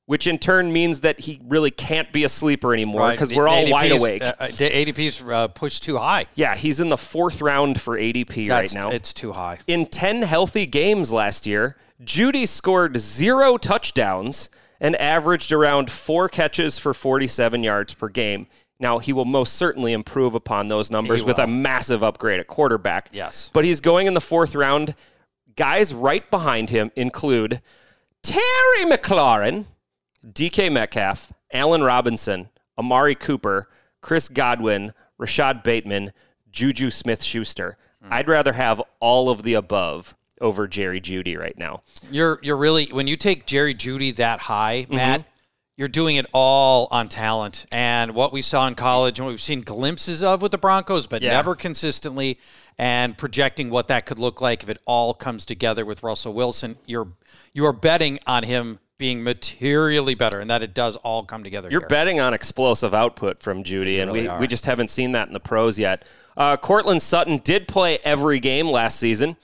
which 0.06 0.28
in 0.28 0.38
turn 0.38 0.72
means 0.72 1.00
that 1.00 1.20
he 1.22 1.40
really 1.46 1.72
can't 1.72 2.12
be 2.12 2.24
a 2.24 2.30
sleeper 2.30 2.74
anymore 2.74 3.12
because 3.12 3.32
right. 3.32 3.38
we're 3.38 3.48
all 3.48 3.64
ADP's, 3.64 3.72
wide 3.72 3.92
awake. 3.92 4.24
Uh, 4.24 4.34
uh 4.40 4.48
ADP's 4.48 5.22
uh, 5.22 5.48
pushed 5.50 5.84
too 5.84 5.98
high. 5.98 6.28
Yeah, 6.36 6.56
he's 6.56 6.80
in 6.80 6.90
the 6.90 6.98
fourth 6.98 7.42
round 7.42 7.82
for 7.82 7.98
ADP 7.98 8.48
That's, 8.48 8.76
right 8.76 8.84
now. 8.84 8.92
It's 8.92 9.14
too 9.14 9.32
high. 9.32 9.60
In 9.68 9.88
10 9.88 10.22
healthy 10.22 10.66
games 10.66 11.12
last 11.12 11.48
year, 11.48 11.76
Jeudy 12.04 12.48
scored 12.48 12.98
zero 12.98 13.58
touchdowns 13.58 14.50
and 14.80 14.96
averaged 14.98 15.52
around 15.52 15.90
four 15.90 16.30
catches 16.30 16.78
for 16.78 16.94
47 16.94 17.64
yards 17.64 17.94
per 17.94 18.10
game. 18.10 18.48
Now, 18.80 19.00
he 19.00 19.14
will 19.14 19.26
most 19.26 19.54
certainly 19.54 19.94
improve 19.94 20.36
upon 20.36 20.66
those 20.66 20.92
numbers 20.92 21.24
with 21.24 21.40
a 21.40 21.48
massive 21.48 22.04
upgrade 22.04 22.42
at 22.42 22.48
quarterback. 22.48 23.10
Yes. 23.14 23.50
But 23.54 23.64
he's 23.64 23.80
going 23.80 24.06
in 24.06 24.14
the 24.14 24.22
fourth 24.22 24.54
round. 24.54 24.96
Guys 25.56 25.94
right 25.94 26.30
behind 26.30 26.70
him 26.70 26.92
include 26.98 27.62
Terry 28.22 28.84
McLaurin 28.84 29.66
DK 30.32 30.72
Metcalf, 30.72 31.34
Allen 31.52 31.84
Robinson, 31.84 32.50
Amari 32.78 33.16
Cooper, 33.16 33.70
Chris 34.02 34.28
Godwin, 34.28 34.94
Rashod 35.18 35.64
Bateman, 35.64 36.12
Juju 36.52 36.90
Smith 36.90 37.24
Schuster. 37.24 37.78
Mm. 38.04 38.12
I'd 38.12 38.28
rather 38.28 38.54
have 38.54 38.82
all 39.00 39.30
of 39.30 39.44
the 39.44 39.54
above 39.54 40.16
over 40.42 40.68
Jerry 40.68 41.00
Jeudy 41.00 41.38
right 41.38 41.58
now. 41.58 41.84
You're 42.12 42.40
you're 42.42 42.58
really 42.58 42.88
when 42.88 43.08
you 43.08 43.18
take 43.18 43.46
Jerry 43.46 43.74
Jeudy 43.74 44.16
that 44.16 44.40
high, 44.40 44.84
mm-hmm. 44.84 44.96
Matt, 44.96 45.20
mm-hmm. 45.22 45.30
you're 45.78 45.88
doing 45.88 46.18
it 46.18 46.26
all 46.34 46.88
on 46.92 47.08
talent 47.08 47.66
and 47.72 48.14
what 48.14 48.34
we 48.34 48.42
saw 48.42 48.68
in 48.68 48.76
college 48.76 49.20
and 49.20 49.26
what 49.26 49.32
we've 49.32 49.42
seen 49.42 49.62
glimpses 49.62 50.24
of 50.24 50.42
with 50.42 50.52
the 50.52 50.58
Broncos, 50.58 51.08
but 51.08 51.22
yeah. 51.22 51.32
never 51.32 51.56
consistently. 51.56 52.38
And 52.78 53.18
projecting 53.18 53.70
what 53.70 53.88
that 53.88 54.06
could 54.06 54.20
look 54.20 54.42
like 54.42 54.62
if 54.62 54.68
it 54.68 54.80
all 54.86 55.14
comes 55.14 55.46
together 55.46 55.86
with 55.86 56.04
Russell 56.04 56.34
Wilson, 56.34 56.76
you're 56.86 57.08
you're 57.54 57.72
betting 57.72 58.20
on 58.28 58.44
him 58.44 58.80
being 58.98 59.24
materially 59.24 60.16
better 60.16 60.40
and 60.40 60.50
that 60.50 60.62
it 60.62 60.74
does 60.74 60.96
all 60.98 61.24
come 61.24 61.44
together. 61.44 61.70
You're 61.70 61.82
here. 61.82 61.90
betting 61.90 62.20
on 62.20 62.34
explosive 62.34 62.94
output 62.94 63.44
from 63.44 63.64
Jeudy, 63.64 64.02
and 64.02 64.12
really 64.12 64.30
we, 64.30 64.38
we 64.40 64.48
just 64.48 64.66
haven't 64.66 64.90
seen 64.90 65.12
that 65.14 65.28
in 65.28 65.34
the 65.34 65.40
pros 65.40 65.78
yet. 65.78 66.08
Uh, 66.38 66.58
Courtland 66.58 67.02
Sutton 67.02 67.40
did 67.40 67.68
play 67.68 67.98
every 68.04 68.40
game 68.40 68.68
last 68.68 69.00
season. 69.00 69.36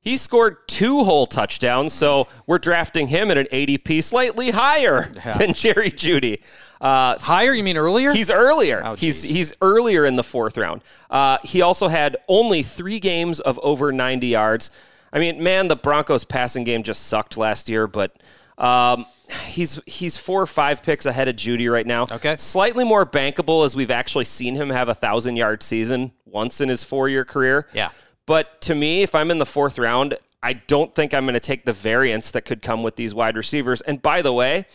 He 0.00 0.16
scored 0.16 0.66
two 0.66 1.04
whole 1.04 1.26
touchdowns, 1.26 1.92
so 1.92 2.26
we're 2.46 2.58
drafting 2.58 3.06
him 3.06 3.30
at 3.30 3.38
an 3.38 3.46
ADP 3.52 4.02
slightly 4.02 4.50
higher 4.50 5.10
yeah. 5.14 5.38
than 5.38 5.54
Jerry 5.54 5.90
Jeudy. 5.90 6.42
Uh, 6.80 7.16
higher? 7.20 7.54
You 7.54 7.62
mean 7.62 7.76
earlier? 7.76 8.12
He's 8.12 8.30
earlier. 8.30 8.82
Oh, 8.84 8.96
he's 8.96 9.22
he's 9.22 9.54
earlier 9.62 10.04
in 10.04 10.16
the 10.16 10.24
fourth 10.24 10.58
round. 10.58 10.82
Uh, 11.08 11.38
he 11.44 11.62
also 11.62 11.86
had 11.86 12.16
only 12.26 12.64
three 12.64 12.98
games 12.98 13.38
of 13.38 13.60
over 13.62 13.92
90 13.92 14.26
yards. 14.26 14.72
I 15.12 15.20
mean, 15.20 15.40
man, 15.40 15.68
the 15.68 15.76
Broncos' 15.76 16.24
passing 16.24 16.64
game 16.64 16.82
just 16.82 17.06
sucked 17.06 17.36
last 17.36 17.68
year, 17.68 17.86
but 17.86 18.16
um, 18.58 19.06
he's 19.46 19.80
he's 19.86 20.16
four 20.16 20.42
or 20.42 20.46
five 20.46 20.82
picks 20.82 21.06
ahead 21.06 21.28
of 21.28 21.36
Jeudy 21.36 21.70
right 21.70 21.86
now. 21.86 22.06
Okay, 22.10 22.36
slightly 22.38 22.84
more 22.84 23.06
bankable 23.06 23.64
as 23.64 23.74
we've 23.74 23.90
actually 23.90 24.24
seen 24.24 24.54
him 24.54 24.70
have 24.70 24.88
a 24.88 24.94
thousand 24.94 25.36
yard 25.36 25.62
season 25.62 26.12
once 26.24 26.60
in 26.60 26.68
his 26.68 26.84
four 26.84 27.08
year 27.08 27.24
career. 27.24 27.68
Yeah, 27.72 27.90
but 28.26 28.60
to 28.62 28.74
me, 28.74 29.02
if 29.02 29.14
I'm 29.14 29.30
in 29.30 29.38
the 29.38 29.46
fourth 29.46 29.78
round, 29.78 30.16
I 30.42 30.54
don't 30.54 30.94
think 30.94 31.14
I'm 31.14 31.24
going 31.24 31.34
to 31.34 31.40
take 31.40 31.64
the 31.64 31.72
variance 31.72 32.30
that 32.32 32.44
could 32.44 32.62
come 32.62 32.82
with 32.82 32.96
these 32.96 33.14
wide 33.14 33.36
receivers. 33.36 33.80
And 33.82 34.02
by 34.02 34.22
the 34.22 34.32
way, 34.32 34.66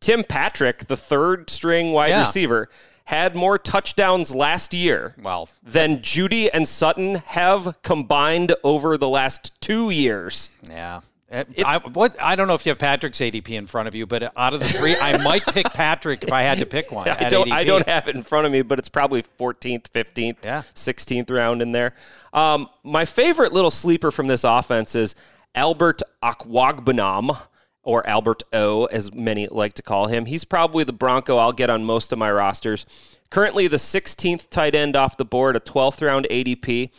Tim 0.00 0.24
Patrick, 0.24 0.86
the 0.86 0.96
third 0.96 1.50
string 1.50 1.92
wide 1.92 2.08
yeah. 2.08 2.20
receiver, 2.20 2.68
had 3.04 3.34
more 3.34 3.58
touchdowns 3.58 4.34
last 4.34 4.72
year 4.72 5.14
well, 5.20 5.48
than 5.62 5.98
Jeudy 5.98 6.48
and 6.52 6.66
Sutton 6.66 7.16
have 7.26 7.76
combined 7.82 8.54
over 8.64 8.96
the 8.96 9.08
last 9.08 9.60
two 9.60 9.90
years. 9.90 10.50
Yeah. 10.68 11.00
Uh, 11.32 11.44
I, 11.64 11.78
what 11.78 12.14
I 12.22 12.36
don't 12.36 12.46
know 12.46 12.54
if 12.54 12.66
you 12.66 12.70
have 12.70 12.78
Patrick's 12.78 13.18
ADP 13.18 13.50
in 13.50 13.66
front 13.66 13.88
of 13.88 13.94
you, 13.94 14.06
but 14.06 14.30
out 14.36 14.52
of 14.52 14.60
the 14.60 14.66
three, 14.66 14.94
I 15.00 15.16
might 15.24 15.42
pick 15.46 15.64
Patrick 15.72 16.24
if 16.24 16.32
I 16.32 16.42
had 16.42 16.58
to 16.58 16.66
pick 16.66 16.92
one. 16.92 17.08
I 17.20 17.28
don't. 17.28 17.50
I 17.50 17.64
don't 17.64 17.86
have 17.88 18.06
it 18.06 18.14
in 18.14 18.22
front 18.22 18.46
of 18.46 18.52
me, 18.52 18.60
but 18.60 18.78
it's 18.78 18.90
probably 18.90 19.22
14th, 19.22 19.90
15th, 19.90 20.36
yeah. 20.44 20.62
16th 20.74 21.30
round 21.30 21.62
in 21.62 21.72
there. 21.72 21.94
Um, 22.34 22.68
my 22.84 23.06
favorite 23.06 23.52
little 23.52 23.70
sleeper 23.70 24.10
from 24.10 24.26
this 24.26 24.44
offense 24.44 24.94
is 24.94 25.14
Albert 25.54 26.02
Okwuegbunam, 26.22 27.46
or 27.82 28.06
Albert 28.06 28.42
O, 28.52 28.84
as 28.86 29.12
many 29.12 29.48
like 29.48 29.74
to 29.74 29.82
call 29.82 30.08
him. 30.08 30.26
He's 30.26 30.44
probably 30.44 30.84
the 30.84 30.92
Bronco 30.92 31.36
I'll 31.38 31.52
get 31.52 31.70
on 31.70 31.84
most 31.84 32.12
of 32.12 32.18
my 32.18 32.30
rosters. 32.30 33.18
Currently, 33.30 33.68
the 33.68 33.78
16th 33.78 34.50
tight 34.50 34.74
end 34.74 34.96
off 34.96 35.16
the 35.16 35.24
board, 35.24 35.56
a 35.56 35.60
12th 35.60 36.06
round 36.06 36.26
ADP. 36.30 36.90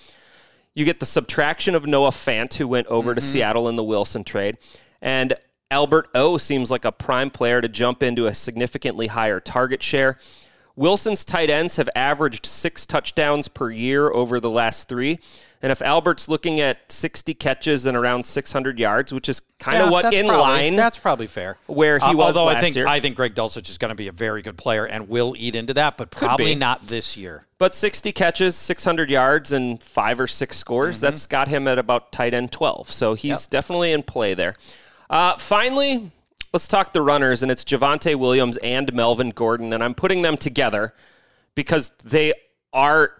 You 0.75 0.85
get 0.85 0.99
the 0.99 1.05
subtraction 1.05 1.75
of 1.75 1.85
Noah 1.85 2.09
Fant, 2.09 2.53
who 2.55 2.67
went 2.67 2.87
over 2.87 3.11
mm-hmm. 3.11 3.19
to 3.19 3.21
Seattle 3.21 3.69
in 3.69 3.75
the 3.75 3.83
Wilson 3.83 4.23
trade. 4.23 4.57
And 5.01 5.35
Albert 5.69 6.09
O 6.15 6.37
seems 6.37 6.71
like 6.71 6.85
a 6.85 6.91
prime 6.91 7.29
player 7.29 7.61
to 7.61 7.67
jump 7.67 8.03
into 8.03 8.25
a 8.25 8.33
significantly 8.33 9.07
higher 9.07 9.39
target 9.39 9.81
share. 9.83 10.17
Wilson's 10.75 11.23
tight 11.23 11.49
ends 11.49 11.75
have 11.75 11.89
averaged 11.95 12.45
six 12.45 12.85
touchdowns 12.85 13.47
per 13.47 13.69
year 13.69 14.09
over 14.11 14.39
the 14.39 14.49
last 14.49 14.89
three. 14.89 15.19
And 15.63 15.71
if 15.71 15.81
Albert's 15.81 16.27
looking 16.27 16.59
at 16.59 16.91
60 16.91 17.33
catches 17.35 17.85
and 17.85 17.95
around 17.95 18.25
600 18.25 18.77
yards, 18.77 19.13
which 19.13 19.29
is 19.29 19.41
kind 19.59 19.77
of 19.81 19.85
Yeah, 19.85 19.91
what 19.91 20.13
in 20.13 20.27
probably- 20.27 20.43
line 20.43 20.75
That's 20.75 20.97
probably 20.97 21.25
fair. 21.25 21.57
where 21.67 21.99
he 21.99 22.05
Uh, 22.05 22.13
was 22.13 22.35
although 22.35 22.47
last 22.49 22.57
I 22.57 22.61
think 22.61 22.75
year. 22.75 22.85
I 22.85 22.99
think 22.99 23.15
Greg 23.15 23.33
Dulcich 23.33 23.69
is 23.69 23.77
going 23.77 23.87
to 23.89 23.95
be 23.95 24.09
a 24.09 24.11
very 24.11 24.41
good 24.41 24.57
player 24.57 24.85
and 24.85 25.07
will 25.07 25.33
eat 25.37 25.55
into 25.55 25.73
that, 25.75 25.95
but 25.95 26.11
probably 26.11 26.47
be. 26.47 26.55
not 26.55 26.87
this 26.87 27.15
year. 27.15 27.47
But 27.59 27.73
60 27.73 28.11
catches, 28.11 28.57
600 28.57 29.09
yards, 29.09 29.53
and 29.53 29.81
five 29.81 30.19
or 30.19 30.27
six 30.27 30.57
scores, 30.57 30.97
Mm-hmm. 30.97 31.05
that's 31.05 31.25
got 31.27 31.47
him 31.47 31.65
at 31.69 31.79
about 31.79 32.11
tight 32.11 32.33
end 32.33 32.51
12. 32.51 32.91
So 32.91 33.13
he's 33.13 33.47
definitely 33.47 33.93
in 33.93 34.03
play 34.03 34.33
there. 34.33 34.55
Uh, 35.09 35.37
finally, 35.37 36.11
let's 36.51 36.67
talk 36.67 36.91
the 36.91 37.01
runners, 37.01 37.41
and 37.41 37.49
it's 37.49 37.63
Javonte 37.63 38.15
Williams 38.15 38.57
and 38.57 38.93
Melvin 38.93 39.29
Gordon, 39.29 39.71
and 39.71 39.81
I'm 39.81 39.93
putting 39.95 40.23
them 40.23 40.35
together 40.35 40.93
because 41.55 41.91
they 42.03 42.33
are 42.73 43.13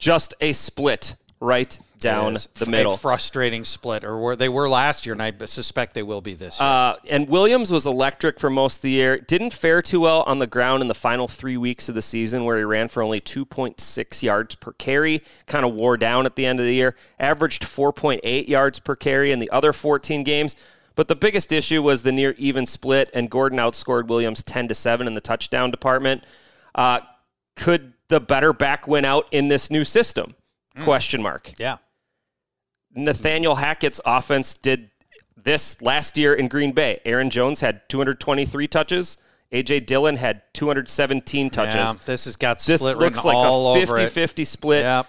just 0.00 0.34
a 0.40 0.52
split 0.52 1.14
right 1.40 1.78
down 1.98 2.34
the 2.54 2.64
a 2.66 2.70
middle. 2.70 2.96
frustrating 2.96 3.64
split, 3.64 4.04
or 4.04 4.20
where 4.20 4.36
they 4.36 4.48
were 4.48 4.68
last 4.68 5.04
year, 5.04 5.12
and 5.12 5.22
I 5.22 5.32
suspect 5.46 5.94
they 5.94 6.02
will 6.02 6.20
be 6.20 6.34
this 6.34 6.60
year. 6.60 6.68
Uh, 6.68 6.96
and 7.08 7.28
Williams 7.28 7.70
was 7.72 7.86
electric 7.86 8.38
for 8.38 8.50
most 8.50 8.76
of 8.76 8.82
the 8.82 8.90
year. 8.90 9.18
Didn't 9.18 9.52
fare 9.52 9.82
too 9.82 10.00
well 10.00 10.22
on 10.22 10.38
the 10.38 10.46
ground 10.46 10.82
in 10.82 10.88
the 10.88 10.94
final 10.94 11.28
three 11.28 11.56
weeks 11.56 11.88
of 11.88 11.94
the 11.94 12.02
season, 12.02 12.44
where 12.44 12.58
he 12.58 12.64
ran 12.64 12.88
for 12.88 13.02
only 13.02 13.20
2.6 13.20 14.22
yards 14.22 14.54
per 14.54 14.72
carry. 14.72 15.22
Kind 15.46 15.64
of 15.64 15.74
wore 15.74 15.96
down 15.96 16.26
at 16.26 16.36
the 16.36 16.46
end 16.46 16.60
of 16.60 16.66
the 16.66 16.74
year. 16.74 16.94
Averaged 17.18 17.62
4.8 17.62 18.48
yards 18.48 18.78
per 18.78 18.96
carry 18.96 19.32
in 19.32 19.38
the 19.38 19.50
other 19.50 19.72
14 19.72 20.24
games. 20.24 20.56
But 20.94 21.06
the 21.06 21.16
biggest 21.16 21.52
issue 21.52 21.80
was 21.80 22.02
the 22.02 22.10
near 22.10 22.34
even 22.38 22.66
split, 22.66 23.08
and 23.14 23.30
Gordon 23.30 23.58
outscored 23.58 24.08
Williams 24.08 24.42
10 24.42 24.68
to 24.68 24.74
7 24.74 25.06
in 25.06 25.14
the 25.14 25.20
touchdown 25.20 25.70
department. 25.70 26.24
Uh, 26.74 27.00
could 27.54 27.92
the 28.08 28.18
better 28.20 28.52
back 28.52 28.88
win 28.88 29.04
out 29.04 29.28
in 29.30 29.48
this 29.48 29.70
new 29.70 29.84
system? 29.84 30.34
Mm. 30.78 30.84
Question 30.84 31.22
mark. 31.22 31.52
yeah. 31.58 31.76
Nathaniel 32.94 33.56
Hackett's 33.56 34.00
offense 34.06 34.54
did 34.54 34.90
this 35.36 35.80
last 35.82 36.16
year 36.18 36.34
in 36.34 36.48
Green 36.48 36.72
Bay. 36.72 37.00
Aaron 37.04 37.30
Jones 37.30 37.60
had 37.60 37.88
223 37.88 38.66
touches. 38.66 39.18
AJ 39.52 39.86
Dillon 39.86 40.16
had 40.16 40.42
217 40.54 41.50
touches. 41.50 41.74
Yeah, 41.74 41.92
this 42.04 42.24
has 42.26 42.36
got 42.36 42.58
This 42.60 42.80
split 42.80 42.98
looks 42.98 43.24
like 43.24 43.36
a 43.36 43.48
over 43.48 43.96
50-50 43.96 44.46
split. 44.46 44.82
Yep. 44.82 45.06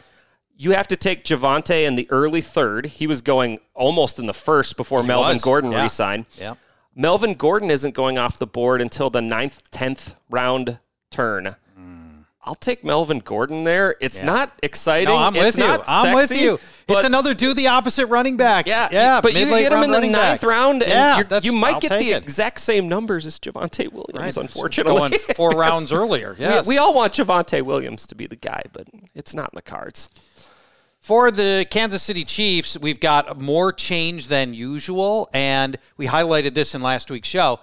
You 0.55 0.71
have 0.71 0.87
to 0.89 0.95
take 0.95 1.23
Javonte 1.23 1.85
in 1.85 1.95
the 1.95 2.07
early 2.11 2.41
third. 2.41 2.85
He 2.85 3.07
was 3.07 3.21
going 3.21 3.59
almost 3.73 4.19
in 4.19 4.27
the 4.27 4.33
first 4.33 4.77
before 4.77 5.01
He 5.01 5.07
Melvin 5.07 5.35
was, 5.35 5.43
Gordon 5.43 5.71
yeah. 5.71 5.83
re-signed. 5.83 6.25
Yeah. 6.37 6.55
Melvin 6.95 7.33
Gordon 7.33 7.71
isn't 7.71 7.95
going 7.95 8.17
off 8.17 8.37
the 8.37 8.47
board 8.47 8.81
until 8.81 9.09
the 9.09 9.21
ninth, 9.21 9.61
tenth 9.71 10.15
round 10.29 10.79
turn. 11.11 11.55
I'll 12.43 12.55
take 12.55 12.83
Melvin 12.83 13.19
Gordon 13.19 13.63
there. 13.65 13.95
It's. 13.99 14.19
Yeah. 14.19 14.25
not 14.25 14.57
exciting. 14.63 15.13
No, 15.13 15.17
I'm 15.17 15.35
it's 15.35 15.57
with 15.57 15.57
you. 15.57 15.67
not 15.67 15.83
I'm 15.87 16.15
with 16.15 16.31
you. 16.31 16.59
but- 16.87 16.95
It's 16.97 17.05
another 17.05 17.33
do 17.33 17.53
the 17.53 17.67
opposite 17.67 18.07
running 18.07 18.37
back. 18.37 18.65
yeah, 18.65 18.87
yeah. 18.91 19.21
But 19.21 19.33
you 19.33 19.45
get 19.45 19.71
him 19.73 19.83
in 19.83 19.91
the 19.91 19.99
ninth 19.99 20.41
back. 20.41 20.43
round, 20.43 20.81
and 20.81 21.29
yeah, 21.29 21.39
you 21.43 21.51
might 21.53 21.81
get 21.81 21.89
the 21.99 22.11
it. 22.11 22.23
exact 22.23 22.61
same 22.61 22.87
numbers 22.87 23.25
as 23.25 23.37
Javonte 23.39 23.91
Williams. 23.91 24.19
Right. 24.19 24.37
Unfortunately, 24.37 24.97
Going 24.97 25.13
four 25.35 25.51
rounds 25.57 25.91
earlier. 25.93 26.35
We- 26.39 26.69
We, 26.69 26.77
all 26.77 26.93
want 26.93 27.13
Javonte 27.13 27.61
Williams 27.61 28.07
to 28.07 28.15
be 28.15 28.25
the 28.25 28.35
guy, 28.37 28.63
but 28.71 28.87
it's 29.13 29.33
not 29.35 29.49
in 29.53 29.55
the 29.55 29.61
cards. 29.61 30.09
For 30.99 31.31
the 31.31 31.65
Kansas 31.69 32.03
City 32.03 32.23
Chiefs, 32.25 32.77
we've 32.79 32.99
got 32.99 33.39
more 33.39 33.71
change 33.71 34.27
than 34.27 34.53
usual, 34.53 35.29
and 35.33 35.77
we 35.97 36.07
highlighted 36.07 36.53
this 36.53 36.75
in 36.75 36.81
last 36.81 37.09
week's 37.09 37.29
show. 37.29 37.59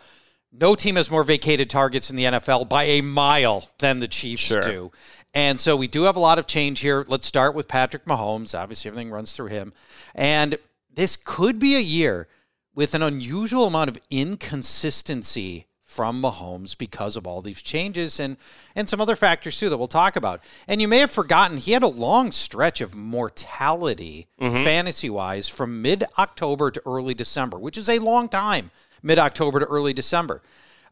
No 0.59 0.75
team 0.75 0.97
has 0.97 1.11
more 1.11 1.25
vacated 1.25 1.69
targets 1.69 2.11
in 2.11 2.17
the 2.17 2.25
NFL 2.25 2.69
by 2.69 2.85
a 2.85 3.01
mile 3.03 3.69
than 3.79 4.01
the 4.01 4.09
Chiefs 4.09 4.43
Sure. 4.43 4.61
do. 4.61 4.93
And 5.35 5.61
so 5.61 5.77
we 5.77 5.87
do 5.87 6.05
have 6.05 6.17
a 6.17 6.21
lot 6.21 6.39
of 6.39 6.47
change 6.47 6.81
here. 6.81 7.05
Let's 7.09 7.27
start 7.27 7.55
with 7.55 7.69
Patrick 7.69 8.07
Mahomes. 8.07 8.59
Obviously, 8.59 8.89
everything 8.89 9.11
runs 9.11 9.33
through 9.33 9.49
him. 9.49 9.73
And 10.15 10.59
this 10.91 11.17
could 11.17 11.59
be 11.59 11.77
a 11.77 11.81
year 11.81 12.27
with 12.75 12.95
an 12.95 13.03
unusual 13.03 13.67
amount 13.67 13.91
of 13.91 13.99
inconsistency 14.11 15.67
from 15.83 16.21
Mahomes 16.21 16.77
because 16.77 17.17
of 17.17 17.27
all 17.27 17.41
these 17.41 17.63
changes 17.63 18.21
and 18.21 18.37
and 18.75 18.89
some 18.89 19.01
other 19.01 19.17
factors 19.17 19.59
too 19.59 19.71
that 19.71 19.79
we'll 19.79 19.89
talk 19.89 20.17
about. 20.17 20.43
And 20.69 20.81
you 20.81 20.89
may 20.89 20.99
have 20.99 21.11
forgotten 21.11 21.57
he 21.57 21.73
had 21.73 21.83
a 21.83 21.89
long 21.89 22.33
stretch 22.33 22.81
of 22.81 22.95
mortality 22.95 24.27
mm-hmm. 24.39 24.63
fantasy 24.63 25.09
wise 25.09 25.49
from 25.49 25.81
mid 25.81 26.05
October 26.19 26.71
to 26.71 26.83
early 26.85 27.15
December, 27.15 27.59
which 27.59 27.79
is 27.79 27.89
a 27.89 27.99
long 27.99 28.29
time, 28.29 28.71
mid 29.03 29.19
October 29.19 29.61
to 29.61 29.67
early 29.67 29.93
December. 29.93 30.43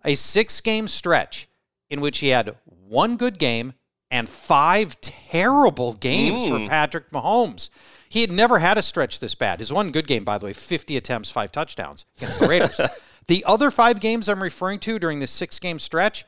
A 0.04 0.14
six 0.14 0.60
game 0.60 0.88
stretch 0.88 1.48
in 1.90 2.00
which 2.00 2.18
he 2.18 2.28
had 2.28 2.56
one 2.66 3.16
good 3.16 3.38
game 3.38 3.74
and 4.10 4.28
five 4.28 5.00
terrible 5.00 5.94
games 5.94 6.46
for 6.46 6.58
mm. 6.58 6.68
Patrick 6.68 7.10
Mahomes. 7.10 7.70
He 8.08 8.20
had 8.20 8.30
never 8.30 8.60
had 8.60 8.78
a 8.78 8.82
stretch 8.82 9.18
this 9.18 9.34
bad. 9.34 9.58
His 9.58 9.72
one 9.72 9.90
good 9.90 10.06
game, 10.06 10.24
by 10.24 10.38
the 10.38 10.46
way, 10.46 10.52
50 10.52 10.96
attempts, 10.96 11.30
five 11.30 11.50
touchdowns 11.50 12.04
against 12.18 12.38
the 12.38 12.46
Raiders. 12.46 12.80
the 13.26 13.44
other 13.44 13.70
five 13.70 14.00
games 14.00 14.28
I'm 14.28 14.42
referring 14.42 14.78
to 14.80 14.98
during 14.98 15.18
this 15.18 15.32
six 15.32 15.58
game 15.58 15.78
stretch, 15.78 16.24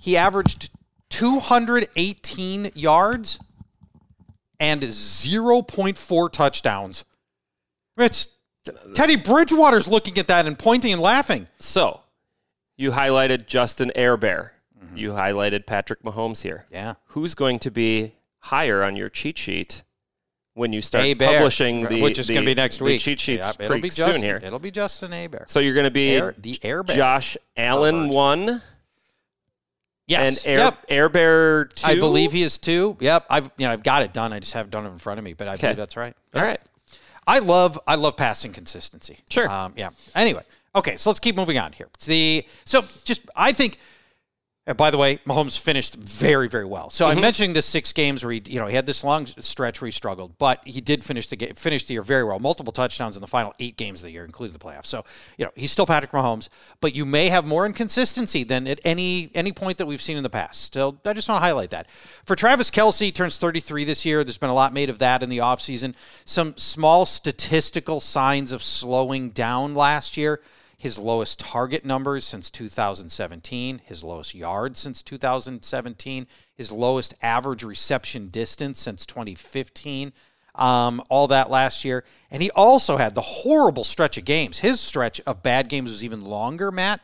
he 0.00 0.16
averaged 0.16 0.70
218 1.10 2.72
yards 2.74 3.38
and 4.58 4.82
0.4 4.82 6.32
touchdowns. 6.32 7.04
It's 7.98 8.28
Teddy 8.94 9.16
Bridgewater's 9.16 9.88
looking 9.88 10.18
at 10.18 10.26
that 10.28 10.46
and 10.46 10.58
pointing 10.58 10.92
and 10.92 11.00
laughing. 11.02 11.46
So, 11.58 12.00
you 12.76 12.92
highlighted 12.92 13.46
Justin 13.46 13.92
Airbear. 13.96 14.50
You 14.94 15.10
highlighted 15.12 15.66
Patrick 15.66 16.02
Mahomes 16.02 16.42
here. 16.42 16.64
Mm-hmm. 16.66 16.74
Yeah. 16.74 16.94
Who's 17.08 17.34
going 17.34 17.58
to 17.60 17.70
be 17.70 18.14
higher 18.38 18.82
on 18.82 18.96
your 18.96 19.08
cheat 19.10 19.36
sheet 19.36 19.82
when 20.54 20.72
you 20.72 20.80
start 20.80 21.04
Abear, 21.04 21.34
publishing 21.38 21.86
the 21.86 22.00
which 22.02 22.18
is 22.18 22.28
going 22.28 22.40
to 22.40 22.46
be 22.46 22.54
next 22.54 22.80
week. 22.80 23.00
cheat 23.00 23.20
sheets 23.20 23.46
Yeah, 23.46 23.66
it'll 23.66 23.78
be 23.80 23.90
soon 23.90 24.06
Justin, 24.06 24.22
here? 24.22 24.40
It'll 24.42 24.58
be 24.58 24.70
Justin 24.70 25.12
Abear. 25.12 25.44
So 25.48 25.60
you're 25.60 25.74
going 25.74 25.84
to 25.84 25.90
be 25.90 26.12
Air- 26.12 26.34
the 26.38 26.58
Air 26.62 26.82
Bear. 26.82 26.96
Josh 26.96 27.36
Allen 27.58 28.04
Herbert. 28.04 28.14
one 28.14 28.62
Yes. 30.06 30.44
and 30.44 30.52
Air, 30.52 30.58
yep. 30.60 30.78
Air 30.88 31.08
Bear 31.08 31.64
two. 31.66 31.86
I 31.86 31.96
believe 31.96 32.32
he 32.32 32.42
is 32.42 32.58
two. 32.58 32.96
Yep. 33.00 33.26
I've 33.28 33.50
you 33.58 33.66
know 33.66 33.72
I've 33.72 33.82
got 33.82 34.02
it 34.02 34.12
done. 34.12 34.32
I 34.32 34.38
just 34.38 34.52
haven't 34.54 34.70
done 34.70 34.86
it 34.86 34.90
in 34.90 34.98
front 34.98 35.18
of 35.18 35.24
me, 35.24 35.32
but 35.34 35.48
I 35.48 35.54
Okay. 35.54 35.62
believe 35.62 35.76
that's 35.76 35.96
right. 35.96 36.14
All 36.34 36.42
right. 36.42 36.60
I 37.26 37.40
love 37.40 37.78
I 37.86 37.96
love 37.96 38.16
passing 38.16 38.52
consistency. 38.52 39.18
Sure. 39.30 39.48
Um, 39.50 39.72
yeah. 39.76 39.90
Anyway, 40.14 40.42
okay, 40.74 40.96
so 40.96 41.10
let's 41.10 41.20
keep 41.20 41.36
moving 41.36 41.58
on 41.58 41.72
here. 41.72 41.88
It's 41.94 42.06
the 42.06 42.46
so 42.64 42.82
just 43.04 43.28
I 43.34 43.52
think. 43.52 43.78
And 44.68 44.76
by 44.76 44.90
the 44.90 44.98
way, 44.98 45.18
Mahomes 45.18 45.56
finished 45.56 45.94
very, 45.94 46.48
very 46.48 46.64
well. 46.64 46.90
So 46.90 47.06
I'm 47.06 47.12
mm-hmm. 47.12 47.20
mentioning 47.20 47.52
the 47.52 47.62
six 47.62 47.92
games 47.92 48.24
where 48.24 48.32
he, 48.32 48.42
you 48.46 48.58
know, 48.58 48.66
he 48.66 48.74
had 48.74 48.84
this 48.84 49.04
long 49.04 49.26
stretch 49.26 49.80
where 49.80 49.86
he 49.86 49.92
struggled, 49.92 50.36
but 50.38 50.60
he 50.64 50.80
did 50.80 51.04
finish 51.04 51.28
the 51.28 51.36
game, 51.36 51.54
finish 51.54 51.84
the 51.84 51.92
year 51.92 52.02
very 52.02 52.24
well. 52.24 52.40
Multiple 52.40 52.72
touchdowns 52.72 53.16
in 53.16 53.20
the 53.20 53.28
final 53.28 53.54
eight 53.60 53.76
games 53.76 54.00
of 54.00 54.06
the 54.06 54.10
year, 54.10 54.24
including 54.24 54.52
the 54.52 54.58
playoffs. 54.58 54.86
So 54.86 55.04
you 55.36 55.44
know, 55.44 55.52
he's 55.54 55.70
still 55.70 55.86
Patrick 55.86 56.10
Mahomes, 56.10 56.48
but 56.80 56.96
you 56.96 57.04
may 57.06 57.28
have 57.28 57.46
more 57.46 57.64
inconsistency 57.64 58.42
than 58.42 58.66
at 58.66 58.80
any 58.82 59.30
any 59.34 59.52
point 59.52 59.78
that 59.78 59.86
we've 59.86 60.02
seen 60.02 60.16
in 60.16 60.24
the 60.24 60.30
past. 60.30 60.74
So 60.74 60.98
I 61.04 61.12
just 61.12 61.28
want 61.28 61.40
to 61.40 61.44
highlight 61.44 61.70
that. 61.70 61.88
For 62.24 62.34
Travis 62.34 62.68
Kelce, 62.68 63.14
turns 63.14 63.38
33 63.38 63.84
this 63.84 64.04
year. 64.04 64.24
There's 64.24 64.38
been 64.38 64.50
a 64.50 64.54
lot 64.54 64.74
made 64.74 64.90
of 64.90 64.98
that 64.98 65.22
in 65.22 65.28
the 65.28 65.38
offseason. 65.38 65.94
Some 66.24 66.56
small 66.56 67.06
statistical 67.06 68.00
signs 68.00 68.50
of 68.50 68.64
slowing 68.64 69.30
down 69.30 69.74
last 69.74 70.16
year 70.16 70.40
his 70.76 70.98
lowest 70.98 71.40
target 71.40 71.84
numbers 71.84 72.24
since 72.24 72.50
2017, 72.50 73.80
his 73.84 74.04
lowest 74.04 74.34
yards 74.34 74.78
since 74.78 75.02
2017, 75.02 76.26
his 76.54 76.70
lowest 76.70 77.14
average 77.22 77.62
reception 77.62 78.28
distance 78.28 78.78
since 78.78 79.06
2015. 79.06 80.12
Um, 80.54 81.02
all 81.10 81.28
that 81.28 81.50
last 81.50 81.84
year. 81.84 82.02
And 82.30 82.42
he 82.42 82.50
also 82.50 82.96
had 82.96 83.14
the 83.14 83.20
horrible 83.20 83.84
stretch 83.84 84.16
of 84.16 84.24
games. 84.24 84.60
His 84.60 84.80
stretch 84.80 85.20
of 85.26 85.42
bad 85.42 85.68
games 85.68 85.90
was 85.90 86.02
even 86.02 86.22
longer, 86.22 86.70
Matt. 86.70 87.02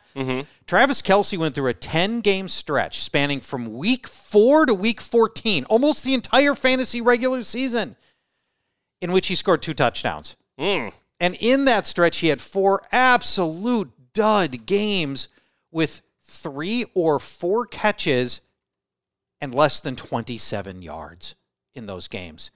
Travis 0.66 1.02
Kelce 1.02 1.36
went 1.36 1.54
through 1.54 1.68
a 1.68 1.74
10 1.74 2.22
game 2.22 2.48
stretch 2.48 3.00
spanning 3.00 3.40
from 3.40 3.74
week 3.74 4.08
four 4.08 4.64
to 4.64 4.72
week 4.72 5.02
14, 5.02 5.64
almost 5.64 6.02
the 6.02 6.14
entire 6.14 6.54
fantasy 6.54 7.02
regular 7.02 7.42
season, 7.42 7.94
in 9.02 9.12
which 9.12 9.26
he 9.26 9.34
scored 9.34 9.60
two 9.60 9.74
touchdowns. 9.74 10.34
And 11.22 11.36
in 11.38 11.66
that 11.66 11.86
stretch, 11.86 12.18
he 12.18 12.28
had 12.28 12.40
four 12.40 12.82
absolute 12.90 13.92
dud 14.12 14.66
games 14.66 15.28
with 15.70 16.02
three 16.24 16.84
or 16.94 17.20
four 17.20 17.64
catches 17.64 18.40
and 19.40 19.54
less 19.54 19.78
than 19.78 19.94
27 19.94 20.82
yards 20.82 21.36
in 21.74 21.86
those 21.86 22.08
games. 22.08 22.50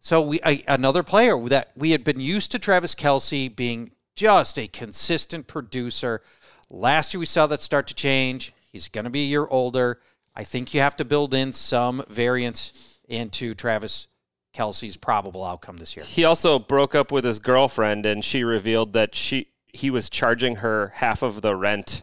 So 0.00 0.20
we 0.20 0.40
another 0.68 1.02
player 1.02 1.38
that 1.48 1.72
we 1.74 1.92
had 1.92 2.04
been 2.04 2.20
used 2.20 2.52
to 2.52 2.58
Travis 2.58 2.94
Kelce 2.94 3.56
being 3.56 3.90
just 4.14 4.58
a 4.58 4.68
consistent 4.68 5.46
producer. 5.46 6.20
Last 6.68 7.14
year 7.14 7.20
we 7.20 7.26
saw 7.26 7.46
that 7.46 7.62
start 7.62 7.86
to 7.86 7.94
change. 7.94 8.52
He's 8.70 8.88
going 8.88 9.04
to 9.04 9.10
be 9.10 9.22
a 9.22 9.28
year 9.28 9.46
older. 9.46 9.98
I 10.36 10.44
think 10.44 10.74
you 10.74 10.82
have 10.82 10.96
to 10.96 11.06
build 11.06 11.32
in 11.32 11.52
some 11.54 12.04
variance 12.08 12.98
into 13.08 13.54
Travis 13.54 14.08
Kelce's 14.54 14.96
probable 14.96 15.44
outcome 15.44 15.76
this 15.76 15.96
year. 15.96 16.04
He 16.04 16.24
also 16.24 16.58
broke 16.58 16.94
up 16.94 17.12
with 17.12 17.24
his 17.24 17.38
girlfriend, 17.38 18.06
and 18.06 18.24
she 18.24 18.44
revealed 18.44 18.92
that 18.94 19.14
she 19.14 19.48
he 19.72 19.90
was 19.90 20.10
charging 20.10 20.56
her 20.56 20.92
half 20.96 21.22
of 21.22 21.42
the 21.42 21.54
rent. 21.54 22.02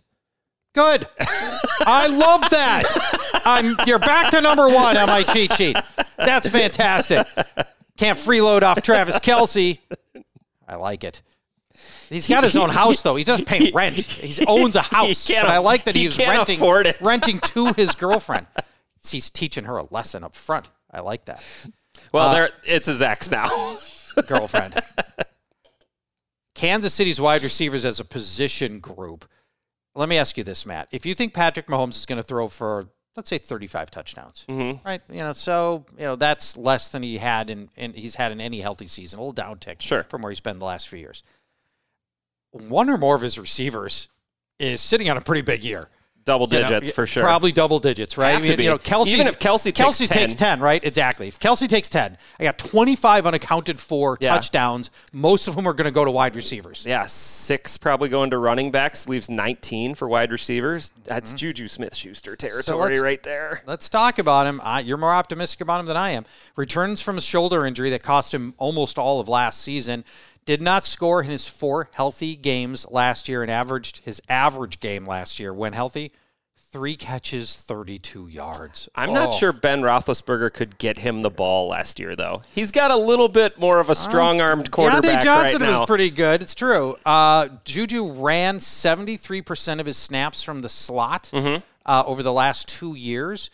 Good. 0.74 1.08
I 1.82 2.08
love 2.08 2.50
that. 2.52 2.84
I'm 3.46 3.76
you're 3.86 4.00
back 4.00 4.32
to 4.32 4.42
number 4.42 4.68
one 4.70 4.96
on 4.96 5.08
my 5.08 5.24
cheat 5.24 5.54
sheet. 5.54 5.76
That's 6.18 6.50
fantastic. 6.50 7.26
Can't 7.98 8.18
freeload 8.18 8.62
off 8.62 8.82
Travis 8.82 9.20
Kelce. 9.20 9.80
I 10.68 10.76
like 10.76 11.04
it. 11.04 11.22
He's 12.10 12.28
got 12.28 12.44
his 12.44 12.56
own 12.56 12.70
house 12.70 13.02
though. 13.02 13.16
He 13.16 13.24
doesn't 13.24 13.46
pay 13.46 13.72
rent. 13.72 13.96
He 13.96 14.46
owns 14.46 14.76
a 14.76 14.82
house. 14.82 15.28
But 15.28 15.48
I 15.48 15.58
like 15.58 15.86
that 15.86 15.96
he 15.96 16.04
he's 16.04 16.18
renting 16.18 16.60
renting 17.02 17.40
to 17.40 17.74
his 17.74 17.96
girlfriend. 17.96 18.48
He's 19.10 19.30
teaching 19.30 19.66
her 19.66 19.78
a 19.78 19.88
lesson 19.92 20.24
up 20.24 20.36
front. 20.36 20.70
I 20.92 21.02
like 21.02 21.26
that. 21.26 21.44
Well, 22.12 22.30
Uh, 22.30 22.34
there 22.34 22.50
it's 22.65 22.88
his 22.88 23.02
ex 23.02 23.30
now. 23.32 23.48
girlfriend. 24.28 24.74
Kansas 26.56 26.93
City's 26.93 27.22
wide 27.22 27.43
receivers 27.43 27.86
as 27.86 28.00
a 28.00 28.06
position 28.06 28.80
group. 28.80 29.26
Let 29.96 30.10
me 30.10 30.17
ask 30.17 30.38
you 30.38 30.43
this, 30.43 30.65
Matt. 30.65 30.88
If 30.91 31.06
you 31.06 31.13
think 31.13 31.34
Patrick 31.34 31.67
Mahomes 31.67 31.96
is 31.96 32.06
going 32.06 32.17
to 32.17 32.24
throw 32.24 32.48
for, 32.48 32.88
let's 33.15 33.30
say, 33.30 33.38
35 33.38 33.91
touchdowns, 33.91 34.46
Mm-hmm. 34.50 34.88
right? 34.88 35.02
You 35.10 35.20
know, 35.20 35.34
so 35.34 35.86
you 35.98 36.04
know 36.04 36.15
that's 36.15 36.56
less 36.58 36.89
than 36.89 37.04
he 37.04 37.17
had 37.17 37.50
in, 37.50 37.70
in 37.78 37.93
he's 37.93 38.15
had 38.15 38.32
in 38.32 38.41
any 38.41 38.62
healthy 38.62 38.88
season. 38.88 39.20
A 39.20 39.24
little 39.24 39.34
downtick, 39.43 39.82
Sure. 39.82 40.04
from 40.04 40.22
where 40.22 40.32
he's 40.32 40.39
been 40.39 40.60
the 40.60 40.65
last 40.65 40.88
few 40.88 41.00
years. 41.00 41.24
One 42.52 42.89
or 42.89 42.98
more 42.98 43.15
of 43.15 43.22
his 43.22 43.38
receivers 43.38 44.10
is 44.60 44.82
sitting 44.82 45.10
on 45.10 45.17
a 45.17 45.22
pretty 45.22 45.41
big 45.41 45.63
year. 45.63 45.89
Double 46.28 46.48
You 46.52 46.60
know, 46.60 46.68
digits 46.70 46.92
for 46.94 47.08
sure. 47.08 47.24
Probably 47.24 47.52
double 47.52 47.80
digits, 47.80 48.18
right? 48.18 48.32
Have 48.34 48.42
I 48.44 48.48
mean, 48.50 48.58
be. 48.58 48.63
You 48.66 48.72
know, 48.72 48.78
Kelce. 48.78 49.08
Even 49.08 49.28
if 49.28 49.40
Kelce 49.40 49.63
takes 49.74 49.80
Kelce 49.80 50.08
10. 50.08 50.08
takes 50.10 50.36
ten, 50.36 50.60
right? 50.60 50.84
Exactly. 50.84 51.30
If 51.30 51.40
Kelce 51.40 51.68
takes 51.68 51.88
ten, 51.90 52.18
I 52.40 52.44
got 52.44 52.58
twenty-five 52.58 53.26
unaccounted 53.26 53.80
for 53.80 54.18
Yeah. 54.20 54.34
touchdowns. 54.34 54.92
Most 55.13 55.48
of 55.48 55.56
them 55.56 55.66
are 55.68 55.74
going 55.74 55.86
to 55.86 55.92
go 55.92 56.04
to 56.06 56.12
wide 56.12 56.36
receivers. 56.36 56.86
Yeah, 56.88 57.06
six 57.08 57.78
probably 57.78 58.10
going 58.10 58.30
to 58.32 58.38
running 58.38 58.72
backs, 58.72 59.08
leaves 59.08 59.30
19 59.30 59.96
for 59.96 60.08
wide 60.08 60.32
receivers. 60.32 60.92
That's 61.06 61.32
Juju 61.34 61.68
Smith 61.70 61.96
Schuster 61.96 62.36
territory 62.36 62.90
let's- 62.90 63.02
right 63.02 63.24
there. 63.24 63.63
Let's 63.66 63.88
talk 63.88 64.20
about 64.20 64.46
him. 64.48 64.60
Uh, 64.62 64.84
you're 64.86 64.98
more 64.98 65.13
optimistic 65.13 65.62
about 65.62 65.80
him 65.80 65.86
than 65.86 65.96
I 65.98 66.10
am. 66.12 66.26
Returns 66.58 67.02
from 67.02 67.18
a 67.18 67.22
shoulder 67.22 67.66
injury 67.66 67.90
that 67.92 68.04
cost 68.04 68.34
him 68.34 68.54
almost 68.58 69.00
all 69.00 69.20
of 69.22 69.30
last 69.30 69.62
season. 69.62 70.04
Did 70.48 70.62
not 70.64 70.84
score 70.86 71.22
in 71.22 71.30
his 71.30 71.48
four 71.48 71.90
healthy 71.94 72.36
games 72.36 72.88
last 72.90 73.30
year 73.30 73.44
and 73.44 73.52
averaged 73.52 73.98
his 74.06 74.20
average 74.30 74.80
game 74.80 75.06
last 75.06 75.40
year 75.40 75.54
when 75.54 75.74
healthy. 75.74 76.12
Three 76.72 76.96
catches, 76.96 77.56
32 77.56 78.28
yards. 78.28 78.88
I'm 78.96 79.14
not 79.14 79.30
Oh. 79.30 79.32
sure 79.38 79.52
Ben 79.54 79.82
Roethlisberger 79.82 80.54
could 80.54 80.78
get 80.78 81.00
him 81.00 81.22
the 81.22 81.30
ball 81.30 81.68
last 81.70 82.00
year, 82.00 82.16
though. 82.16 82.42
He's 82.54 82.72
got 82.72 82.92
a 82.92 82.98
little 82.98 83.30
bit 83.30 83.58
more 83.60 83.80
of 83.80 83.90
a 83.90 83.96
strong-armed 83.96 84.70
quarterback 84.72 85.22
Diontae 85.22 85.24
Johnson 85.24 85.62
right 85.62 85.72
now. 85.72 85.80
was 85.82 85.88
pretty 85.88 86.10
good. 86.10 86.42
It's 86.42 86.54
true. 86.56 86.98
Uh, 87.06 87.48
Juju 87.64 88.12
ran 88.12 88.60
73% 88.60 89.80
of 89.80 89.86
his 89.86 89.98
snaps 89.98 90.44
from 90.44 90.62
the 90.62 90.70
slot 90.70 91.30
Mm-hmm. 91.34 91.62
uh, 91.86 92.04
over 92.06 92.22
the 92.24 92.34
last 92.34 92.68
two 92.68 92.96
years. 92.96 93.50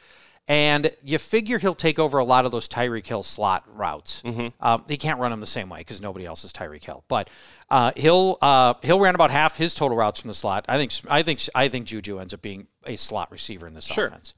And 0.48 0.92
you 1.02 1.18
figure 1.20 1.58
he'll 1.58 1.74
take 1.74 2.00
over 2.00 2.18
a 2.18 2.24
lot 2.26 2.46
of 2.46 2.52
those 2.52 2.68
Tyreek 2.68 3.08
Hill 3.08 3.24
slot 3.24 3.64
routes. 3.74 4.22
Mm-hmm. 4.24 4.48
Um, 4.60 4.84
he 4.90 4.98
can't 4.98 5.18
run 5.20 5.32
them 5.32 5.40
the 5.40 5.46
same 5.48 5.70
way 5.70 5.80
because 5.80 6.02
nobody 6.02 6.26
else 6.26 6.44
is 6.44 6.52
Tyreek 6.52 6.84
Hill. 6.84 7.06
But 7.08 7.30
uh, 7.70 7.92
he'll 7.96 8.38
uh, 8.42 8.74
he'll 8.84 9.00
ran 9.00 9.16
about 9.16 9.32
half 9.32 9.56
his 9.56 9.74
total 9.74 9.96
routes 9.96 10.20
from 10.20 10.28
the 10.28 10.34
slot. 10.34 10.66
I 10.68 10.78
think 10.78 10.92
I 11.10 11.24
think 11.24 11.40
I 11.56 11.70
think 11.70 11.86
Juju 11.88 12.20
ends 12.20 12.34
up 12.34 12.42
being 12.42 12.68
a 12.86 12.98
slot 12.98 13.32
receiver 13.32 13.68
in 13.68 13.74
this 13.74 13.86
Sure. 13.86 14.08
offense. 14.08 14.34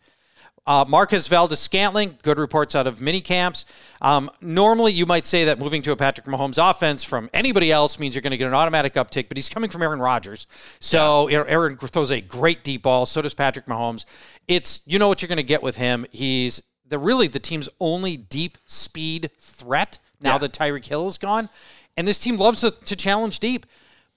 Uh, 0.67 0.83
Marquez 0.87 1.27
Valdes 1.27 1.59
Scantling, 1.59 2.17
good 2.23 2.39
reports 2.39 2.73
out 2.73 2.87
of 2.87 2.99
mini 2.99 3.21
camps. 3.21 3.65
Um, 4.01 4.31
normally, 4.41 4.93
you 4.93 5.05
might 5.05 5.25
say 5.27 5.45
that 5.45 5.59
moving 5.59 5.81
to 5.83 5.91
a 5.91 5.95
Patrick 5.95 6.25
Mahomes 6.25 6.57
offense 6.57 7.03
from 7.03 7.29
anybody 7.33 7.71
else 7.71 7.99
means 7.99 8.15
you're 8.15 8.23
going 8.23 8.31
to 8.31 8.37
get 8.37 8.47
an 8.47 8.55
automatic 8.55 8.95
uptick, 8.95 9.27
but 9.27 9.37
he's 9.37 9.47
coming 9.49 9.69
from 9.69 9.83
Aaron 9.83 9.99
Rodgers. 9.99 10.47
So 10.79 11.27
know, 11.27 11.43
Aaron 11.43 11.77
throws 11.77 12.09
a 12.11 12.19
great 12.19 12.63
deep 12.63 12.81
ball. 12.81 13.05
So 13.05 13.21
does 13.21 13.35
Patrick 13.35 13.67
Mahomes. 13.67 14.05
It's 14.47 14.81
you 14.85 14.97
know 14.97 15.07
what 15.07 15.21
you're 15.21 15.27
going 15.29 15.37
to 15.37 15.43
get 15.43 15.61
with 15.61 15.77
him. 15.77 16.05
He's 16.11 16.63
the 16.87 16.97
really 16.97 17.27
the 17.27 17.39
team's 17.39 17.69
only 17.79 18.17
deep 18.17 18.57
speed 18.65 19.29
threat 19.39 19.99
now 20.21 20.33
Yeah. 20.33 20.37
that 20.39 20.53
Tyreek 20.53 20.85
Hill 20.85 21.07
is 21.07 21.17
gone, 21.19 21.49
and 21.95 22.07
this 22.07 22.19
team 22.19 22.37
loves 22.37 22.61
to, 22.61 22.71
to 22.71 22.95
challenge 22.95 23.39
deep. 23.39 23.65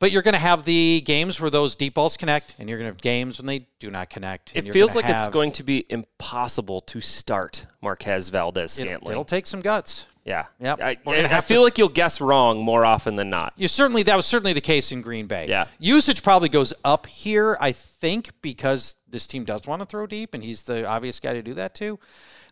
But 0.00 0.12
you're 0.12 0.22
going 0.22 0.34
to 0.34 0.38
have 0.38 0.64
the 0.64 1.00
games 1.04 1.40
where 1.40 1.50
those 1.50 1.74
deep 1.74 1.94
balls 1.94 2.16
connect, 2.16 2.54
and 2.58 2.68
you're 2.68 2.78
going 2.78 2.88
to 2.88 2.94
have 2.94 3.02
games 3.02 3.38
when 3.40 3.46
they 3.46 3.66
do 3.80 3.90
not 3.90 4.11
connect. 4.11 4.54
It 4.54 4.72
feels 4.72 4.94
like 4.94 5.08
it's 5.08 5.28
going 5.28 5.52
to 5.52 5.64
be 5.64 5.84
impossible 5.88 6.82
to 6.82 7.00
start 7.00 7.66
Marquez 7.82 8.28
Valdes 8.28 8.78
It'll, 8.78 9.11
it'll 9.11 9.24
take 9.24 9.46
some 9.46 9.58
guts. 9.61 10.06
yeah. 10.24 10.46
Yep. 10.61 10.80
I, 10.80 10.98
I 11.06 11.40
feel 11.40 11.61
to- 11.61 11.64
like 11.64 11.78
you'll 11.78 11.88
guess 11.88 12.20
wrong 12.20 12.58
more 12.62 12.84
often 12.84 13.16
than 13.16 13.28
not. 13.30 13.54
You 13.56 13.66
certainly 13.66 14.04
that 14.04 14.14
was 14.16 14.26
certainly 14.26 14.52
the 14.52 14.61
case 14.61 14.92
in 14.92 15.02
Green 15.02 15.26
Bay. 15.26 15.46
Yeah. 15.48 15.66
Usage 15.80 16.22
probably 16.22 16.48
goes 16.48 16.72
up 16.84 17.06
here, 17.06 17.56
I 17.61 17.72
think, 17.72 18.30
because 18.40 18.94
this 19.08 19.26
team 19.26 19.44
does 19.44 19.66
want 19.66 19.80
to 19.82 19.87
throw 19.87 20.06
deep, 20.06 20.32
and 20.34 20.44
he's 20.44 20.62
the 20.62 20.87
obvious 20.87 21.18
guy 21.18 21.32
to 21.32 21.42
do 21.42 21.54
that 21.54 21.74
too. 21.74 21.98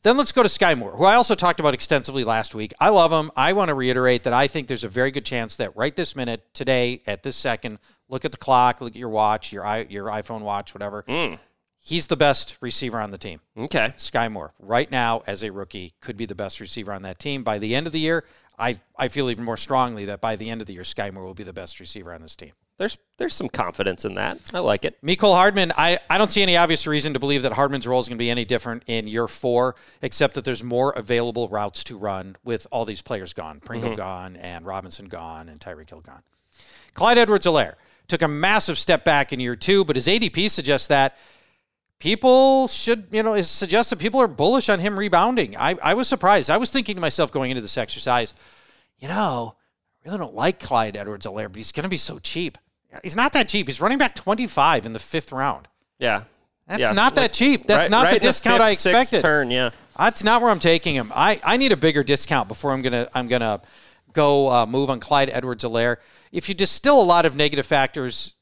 Then 0.03 0.17
let's 0.17 0.33
go 0.33 0.43
to 0.43 0.49
Skyy 0.49 0.79
Moore, 0.79 0.93
who 0.93 1.05
I 1.05 1.15
also 1.15 1.35
talked 1.35 1.61
about 1.61 1.75
extensively 1.75 2.25
last 2.25 2.55
week. 2.55 2.73
I 2.79 2.91
love 2.91 3.13
him. 3.13 3.31
I 3.37 3.53
want 3.53 3.69
to 3.69 3.75
reiterate 3.75 4.23
that 4.25 4.33
I 4.33 4.47
think 4.47 4.69
there's 4.69 4.85
a 4.85 4.89
very 4.89 5.11
good 5.11 5.25
chance 5.25 5.57
that 5.57 5.77
right 5.77 5.95
this 5.95 6.15
minute, 6.15 6.45
today, 6.55 7.03
at 7.07 7.23
this 7.23 7.37
second, 7.37 7.79
look 8.09 8.25
at 8.25 8.33
the 8.33 8.39
clock, 8.39 8.81
look 8.81 8.93
at 8.93 8.97
your 8.97 9.09
watch, 9.09 9.53
your 9.53 9.65
your 9.89 10.07
iPhone 10.07 10.43
watch, 10.43 10.75
whatever. 10.75 11.03
Mm. 11.05 11.39
He's 11.79 12.09
the 12.09 12.17
best 12.17 12.59
receiver 12.61 13.01
on 13.01 13.13
the 13.13 13.19
team. 13.19 13.41
Okay. 13.57 13.93
Skyy 13.97 14.31
Moore, 14.31 14.53
right 14.59 14.91
now 14.91 15.23
as 15.27 15.45
a 15.45 15.53
rookie, 15.53 15.95
could 16.01 16.17
be 16.17 16.27
the 16.27 16.35
best 16.35 16.59
receiver 16.59 16.93
on 16.93 17.03
that 17.03 17.19
team. 17.19 17.45
By 17.45 17.59
the 17.59 17.77
end 17.77 17.87
of 17.87 17.93
the 17.93 18.01
year, 18.01 18.25
I, 18.59 18.81
I 18.99 19.07
feel 19.07 19.31
even 19.31 19.45
more 19.45 19.57
strongly 19.57 20.05
that 20.07 20.21
by 20.21 20.35
the 20.35 20.51
end 20.51 20.61
of 20.61 20.67
the 20.67 20.73
year, 20.73 20.83
Skyy 20.83 21.13
Moore 21.13 21.25
will 21.25 21.35
be 21.35 21.45
the 21.45 21.53
best 21.53 21.79
receiver 21.79 22.13
on 22.13 22.23
this 22.23 22.35
team. 22.35 22.53
There's 22.79 22.99
there's 23.17 23.35
some 23.35 23.49
confidence 23.49 24.05
in 24.05 24.15
that. 24.15 24.39
I 24.53 24.59
like 24.59 24.85
it. 24.85 25.01
Mecole 25.03 25.35
Hardman, 25.35 25.73
I, 25.79 25.99
I 26.11 26.19
don't 26.19 26.31
see 26.31 26.43
any 26.43 26.57
obvious 26.59 26.87
reason 26.87 27.15
to 27.15 27.19
believe 27.19 27.43
that 27.43 27.53
Hardman's 27.53 27.87
role 27.87 28.01
is 28.01 28.09
going 28.09 28.19
to 28.19 28.23
be 28.23 28.29
any 28.31 28.45
different 28.45 28.83
in 28.87 29.07
year 29.09 29.27
four, 29.27 29.77
except 30.03 30.35
that 30.35 30.45
there's 30.45 30.63
more 30.63 30.91
available 30.93 31.49
routes 31.49 31.83
to 31.85 31.97
run 31.97 32.37
with 32.45 32.67
all 32.71 32.85
these 32.85 33.01
players 33.01 33.33
gone. 33.33 33.61
Pringle 33.61 33.93
Mhm. 33.93 33.97
gone, 33.97 34.37
and 34.37 34.67
Robinson 34.67 35.07
gone, 35.07 35.49
and 35.49 35.59
Tyreek 35.59 35.89
Hill 35.89 36.03
gone. 36.03 36.23
Clyde 36.93 37.17
Edwards 37.17 37.47
Helaire 37.47 37.77
took 38.09 38.21
a 38.21 38.29
massive 38.29 38.77
step 38.79 39.05
back 39.05 39.33
in 39.33 39.41
year 39.41 39.57
two, 39.57 39.83
but 39.85 39.97
his 39.97 40.07
ADP 40.07 40.49
suggests 40.51 40.89
that 40.89 41.17
people 41.99 42.69
should, 42.69 43.07
you 43.11 43.23
know, 43.23 43.41
suggests 43.43 43.91
that 43.91 43.99
people 43.99 44.21
are 44.21 44.29
bullish 44.29 44.69
on 44.69 44.81
him 44.81 44.99
rebounding. 44.99 45.57
I, 45.57 45.77
I 45.83 45.95
was 45.95 46.09
surprised. 46.09 46.51
I 46.51 46.59
was 46.59 46.71
thinking 46.71 46.95
to 46.97 47.01
myself 47.01 47.33
going 47.33 47.51
into 47.51 47.63
this 47.63 47.79
exercise, 47.79 48.35
you 48.99 49.09
know, 49.09 49.57
I 50.05 50.09
really 50.09 50.19
don't 50.19 50.35
like 50.35 50.61
Clyde 50.61 50.97
Edwards 50.97 51.27
Helaire, 51.27 51.49
but 51.49 51.57
he's 51.57 51.73
going 51.73 51.85
to 51.85 51.89
be 51.89 51.97
so 51.97 52.19
cheap. 52.19 52.59
He's 53.03 53.17
not 53.17 53.33
that 53.35 53.49
cheap. 53.49 53.67
He's 53.69 53.81
running 53.81 53.99
back 53.99 54.15
25 54.15 54.87
in 54.87 54.93
the 54.93 54.99
fifth 54.99 55.33
round. 55.33 55.69
Yeah. 55.99 56.23
That's 56.67 56.81
Yeah. 56.81 56.91
not 56.93 57.15
that 57.15 57.33
cheap. 57.33 57.67
That's 57.67 57.85
right- 57.85 57.91
not 57.91 58.05
right 58.05 58.15
the 58.15 58.19
the 58.21 58.27
discount 58.27 58.61
I 58.61 58.71
fifth, 58.73 58.81
sixth 58.81 59.01
expected. 59.03 59.23
turn, 59.23 59.51
yeah. 59.51 59.71
That's 59.97 60.23
not 60.25 60.43
where 60.43 60.51
I'm 60.51 60.61
taking 60.61 60.95
him. 60.95 61.13
I, 61.15 61.41
I 61.45 61.57
need 61.57 61.73
a 61.73 61.77
bigger 61.77 62.03
discount 62.03 62.49
before 62.49 62.73
I'm 62.73 62.83
gonna 62.83 63.09
I'm 63.15 63.29
gonna 63.29 63.61
go 64.13 64.51
uh, 64.51 64.67
move 64.67 64.91
on 64.91 65.01
Clyde 65.01 65.31
Edwards 65.33 65.65
Helaire. 65.65 65.97
If 66.33 66.49
you 66.49 66.55
distill 66.55 67.01
a 67.01 67.05
lot 67.05 67.25
of 67.25 67.37
negative 67.37 67.67
factors, 67.67 68.35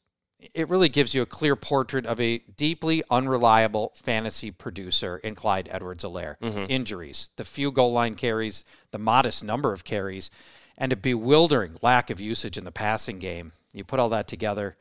it 0.54 0.68
really 0.68 0.88
gives 0.88 1.14
you 1.14 1.22
a 1.22 1.26
clear 1.26 1.54
portrait 1.56 2.06
of 2.06 2.18
a 2.20 2.38
deeply 2.56 3.02
unreliable 3.10 3.92
fantasy 3.94 4.50
producer 4.50 5.18
in 5.18 5.34
Clyde 5.34 5.68
Edwards 5.70 6.02
Helaire. 6.04 6.36
Mhm. 6.42 6.66
Injuries, 6.68 7.30
the 7.36 7.44
few 7.44 7.70
goal 7.70 7.92
line 7.92 8.14
carries, 8.14 8.64
the 8.90 8.98
modest 8.98 9.44
number 9.44 9.72
of 9.72 9.84
carries, 9.84 10.30
and 10.76 10.92
a 10.92 10.96
bewildering 10.96 11.76
lack 11.82 12.10
of 12.10 12.20
usage 12.20 12.56
in 12.58 12.64
the 12.64 12.72
passing 12.72 13.18
game. 13.18 13.52
You 13.74 13.84
put 13.84 13.98
all 14.00 14.08
that 14.10 14.28
together, 14.28 14.76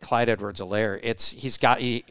Clyde 0.00 0.28
Edwards 0.28 0.60
Helaire, 0.60 1.00
it's 1.02 1.30
he's 1.32 1.56
got 1.58 1.80
he, 1.80 2.04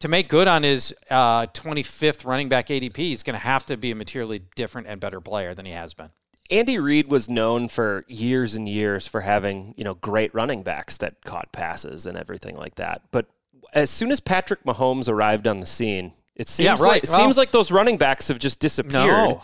to 0.00 0.08
make 0.08 0.28
good 0.28 0.46
on 0.48 0.62
his 0.62 0.94
uh, 1.10 1.46
25th 1.46 2.26
running 2.26 2.48
back 2.48 2.68
ADP, 2.68 2.96
he's 2.96 3.22
going 3.22 3.34
to 3.34 3.44
have 3.44 3.64
to 3.66 3.76
be 3.76 3.90
a 3.90 3.94
materially 3.94 4.42
different 4.54 4.86
and 4.88 5.00
better 5.00 5.20
player 5.20 5.54
than 5.54 5.64
he 5.64 5.72
has 5.72 5.94
been. 5.94 6.10
Andy 6.50 6.78
Reid 6.78 7.08
was 7.08 7.28
known 7.28 7.68
for 7.68 8.04
years 8.08 8.54
and 8.56 8.68
years 8.68 9.06
for 9.06 9.22
having, 9.22 9.74
you 9.76 9.84
know, 9.84 9.94
great 9.94 10.34
running 10.34 10.62
backs 10.62 10.98
that 10.98 11.22
caught 11.24 11.50
passes 11.52 12.04
and 12.04 12.18
everything 12.18 12.56
like 12.56 12.74
that. 12.74 13.02
But 13.10 13.26
as 13.72 13.88
soon 13.88 14.10
as 14.10 14.20
Patrick 14.20 14.62
Mahomes 14.64 15.08
arrived 15.08 15.46
on 15.46 15.60
the 15.60 15.66
scene, 15.66 16.12
it 16.36 16.48
seems 16.48 16.66
Yeah, 16.66 16.72
like 16.74 16.82
right. 16.82 17.04
it 17.04 17.08
Well- 17.08 17.20
seems 17.20 17.38
like 17.38 17.52
those 17.52 17.70
running 17.70 17.96
backs 17.96 18.28
have 18.28 18.38
just 18.38 18.58
disappeared. 18.58 18.92
No. 19.06 19.42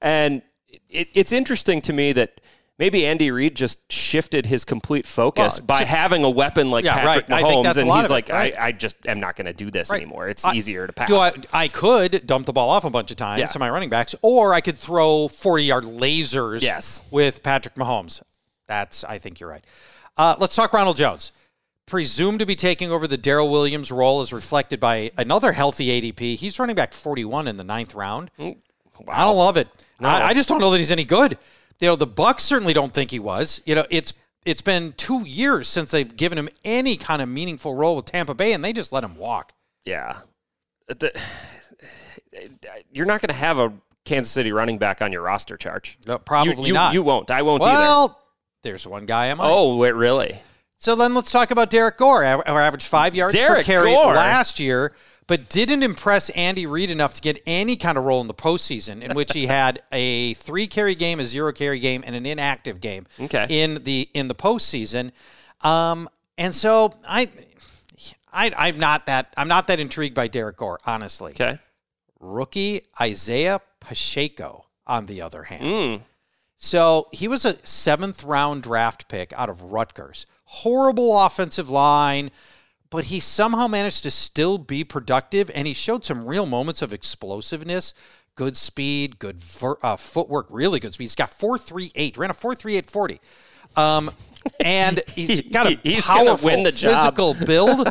And 0.00 0.42
it, 0.88 1.08
it's 1.14 1.30
interesting 1.32 1.80
to 1.82 1.92
me 1.92 2.12
that 2.14 2.39
maybe 2.80 3.06
Andy 3.06 3.30
Reid 3.30 3.54
just 3.54 3.92
shifted 3.92 4.46
his 4.46 4.64
complete 4.64 5.06
focus 5.06 5.58
Well, 5.60 5.66
by 5.66 5.80
to- 5.80 5.86
having 5.86 6.24
a 6.24 6.30
weapon 6.30 6.70
like 6.72 6.84
Yeah, 6.84 6.94
Patrick 6.96 7.28
right. 7.28 7.44
Mahomes, 7.44 7.76
and 7.76 7.86
he's 7.88 8.06
of 8.06 8.10
it, 8.10 8.10
like, 8.10 8.28
right. 8.30 8.58
I, 8.58 8.66
I 8.68 8.72
just 8.72 8.96
am 9.06 9.20
not 9.20 9.36
going 9.36 9.44
to 9.46 9.52
do 9.52 9.70
this 9.70 9.90
Right. 9.90 10.00
anymore. 10.02 10.28
It's 10.28 10.44
I- 10.44 10.54
easier 10.54 10.86
to 10.88 10.92
pass. 10.92 11.06
Do 11.06 11.16
I, 11.18 11.30
I 11.52 11.68
could 11.68 12.26
dump 12.26 12.46
the 12.46 12.52
ball 12.52 12.70
off 12.70 12.84
a 12.84 12.90
bunch 12.90 13.12
of 13.12 13.16
times 13.18 13.38
Yeah. 13.40 13.46
to 13.46 13.58
my 13.60 13.70
running 13.70 13.90
backs, 13.90 14.16
or 14.22 14.52
I 14.54 14.60
could 14.62 14.78
throw 14.78 15.28
40 15.28 15.64
yard 15.64 15.84
lasers 15.84 16.62
Yes. 16.62 17.02
with 17.12 17.42
Patrick 17.44 17.74
Mahomes. 17.76 18.22
That's, 18.66 19.04
I 19.04 19.18
think 19.18 19.38
you're 19.38 19.50
right. 19.50 19.64
Uh, 20.16 20.34
let's 20.40 20.56
talk 20.56 20.72
Ronald 20.72 20.96
Jones. 20.96 21.30
Presumed 21.86 22.38
to 22.38 22.46
be 22.46 22.54
taking 22.54 22.92
over 22.92 23.06
the 23.08 23.18
Darrel 23.18 23.50
Williams 23.50 23.90
role 23.90 24.20
as 24.20 24.32
reflected 24.32 24.78
by 24.80 25.10
another 25.18 25.50
healthy 25.52 25.88
ADP. 25.88 26.36
He's 26.36 26.58
running 26.58 26.76
back 26.76 26.92
41 26.92 27.48
in 27.48 27.56
the 27.56 27.64
ninth 27.64 27.94
round. 27.94 28.30
I 28.38 28.54
don't 29.24 29.36
love 29.36 29.56
it. 29.56 29.66
No. 29.98 30.08
I, 30.08 30.28
I 30.28 30.34
just 30.34 30.48
don't 30.48 30.60
know 30.60 30.70
that 30.70 30.78
he's 30.78 30.92
any 30.92 31.04
good. 31.04 31.36
You 31.80 31.88
know, 31.88 31.96
the 31.96 32.06
Bucs 32.06 32.40
certainly 32.40 32.72
don't 32.72 32.92
think 32.92 33.10
he 33.10 33.18
was. 33.18 33.62
You 33.64 33.74
know, 33.74 33.86
it's 33.90 34.14
it's 34.44 34.62
been 34.62 34.92
two 34.92 35.26
years 35.26 35.68
since 35.68 35.90
they've 35.90 36.16
given 36.16 36.38
him 36.38 36.48
any 36.64 36.96
kind 36.96 37.20
of 37.20 37.28
meaningful 37.28 37.74
role 37.74 37.96
with 37.96 38.06
Tampa 38.06 38.34
Bay, 38.34 38.52
and 38.52 38.64
they 38.64 38.72
just 38.72 38.92
let 38.92 39.04
him 39.04 39.16
walk. 39.16 39.52
Yeah. 39.84 40.18
The, 40.88 41.12
you're 42.92 43.06
not 43.06 43.20
going 43.20 43.28
to 43.28 43.34
have 43.34 43.58
a 43.58 43.72
Kansas 44.04 44.32
City 44.32 44.52
running 44.52 44.78
back 44.78 45.02
on 45.02 45.12
your 45.12 45.22
roster 45.22 45.56
charge. 45.56 45.98
No, 46.06 46.18
probably 46.18 46.54
you, 46.54 46.66
you, 46.68 46.72
not. 46.72 46.94
You 46.94 47.02
won't. 47.02 47.30
I 47.30 47.42
won't 47.42 47.62
well, 47.62 47.70
either. 47.70 47.80
Well, 47.80 48.20
there's 48.62 48.86
one 48.86 49.06
guy 49.06 49.26
Am 49.26 49.40
I 49.40 49.44
might. 49.44 49.50
Oh, 49.50 49.76
wait, 49.76 49.94
really? 49.94 50.38
So 50.78 50.96
then 50.96 51.14
let's 51.14 51.30
talk 51.30 51.50
about 51.50 51.68
Derrick 51.68 51.98
Gore, 51.98 52.24
our 52.24 52.60
average 52.60 52.84
five 52.84 53.14
yards 53.14 53.34
Derrick 53.34 53.66
per 53.66 53.72
carry 53.72 53.90
Gore. 53.90 54.14
last 54.14 54.58
year, 54.58 54.94
but 55.30 55.48
didn't 55.48 55.84
impress 55.84 56.28
Andy 56.30 56.66
Reid 56.66 56.90
enough 56.90 57.14
to 57.14 57.20
get 57.20 57.40
any 57.46 57.76
kind 57.76 57.96
of 57.96 58.02
role 58.02 58.20
in 58.20 58.26
the 58.26 58.34
postseason, 58.34 59.00
in 59.00 59.14
which 59.14 59.32
he 59.32 59.46
had 59.60 59.80
a 59.92 60.34
three 60.34 60.66
carry 60.66 60.96
game, 60.96 61.20
a 61.20 61.24
zero 61.24 61.52
carry 61.52 61.78
game, 61.78 62.02
and 62.04 62.16
an 62.16 62.26
inactive 62.26 62.80
game. 62.80 63.06
Okay. 63.20 63.46
In 63.48 63.84
the 63.84 64.08
in 64.12 64.26
the 64.26 64.34
postseason, 64.34 65.12
um, 65.60 66.08
and 66.36 66.52
so 66.52 66.94
I, 67.06 67.28
I, 68.32 68.50
I'm 68.58 68.80
not 68.80 69.06
that 69.06 69.32
I'm 69.36 69.46
not 69.46 69.68
that 69.68 69.78
intrigued 69.78 70.16
by 70.16 70.26
Derrick 70.26 70.56
Gore, 70.56 70.80
honestly. 70.84 71.30
Okay. 71.30 71.60
Rookie 72.18 72.86
Isaiah 73.00 73.60
Pacheco, 73.78 74.66
on 74.84 75.06
the 75.06 75.22
other 75.22 75.44
hand. 75.44 75.62
Mm. 75.62 76.02
So 76.56 77.06
he 77.12 77.28
was 77.28 77.44
a 77.44 77.64
seventh 77.64 78.24
round 78.24 78.64
draft 78.64 79.06
pick 79.06 79.32
out 79.34 79.48
of 79.48 79.62
Rutgers. 79.62 80.26
Horrible 80.46 81.16
offensive 81.16 81.70
line, 81.70 82.32
but 82.90 83.04
he 83.04 83.20
somehow 83.20 83.66
managed 83.66 84.02
to 84.02 84.10
still 84.10 84.58
be 84.58 84.84
productive, 84.84 85.50
and 85.54 85.66
he 85.66 85.72
showed 85.72 86.04
some 86.04 86.24
real 86.24 86.44
moments 86.46 86.82
of 86.82 86.92
explosiveness, 86.92 87.94
good 88.34 88.56
speed, 88.56 89.18
good 89.18 89.40
ver- 89.40 89.76
uh, 89.82 89.96
footwork, 89.96 90.46
really 90.50 90.80
good 90.80 90.92
speed. 90.94 91.04
He's 91.04 91.14
got 91.14 91.30
4.38, 91.30 92.18
ran 92.18 92.30
a 92.30 92.34
4.38 92.34 92.90
40. 92.90 93.20
Um, 93.76 94.10
and 94.58 95.00
he's 95.14 95.40
got 95.42 95.66
a 95.72 95.78
He's 95.82 96.04
powerful 96.04 96.46
win 96.46 96.62
the 96.64 96.72
job. 96.72 97.14
physical 97.14 97.34
build. 97.46 97.88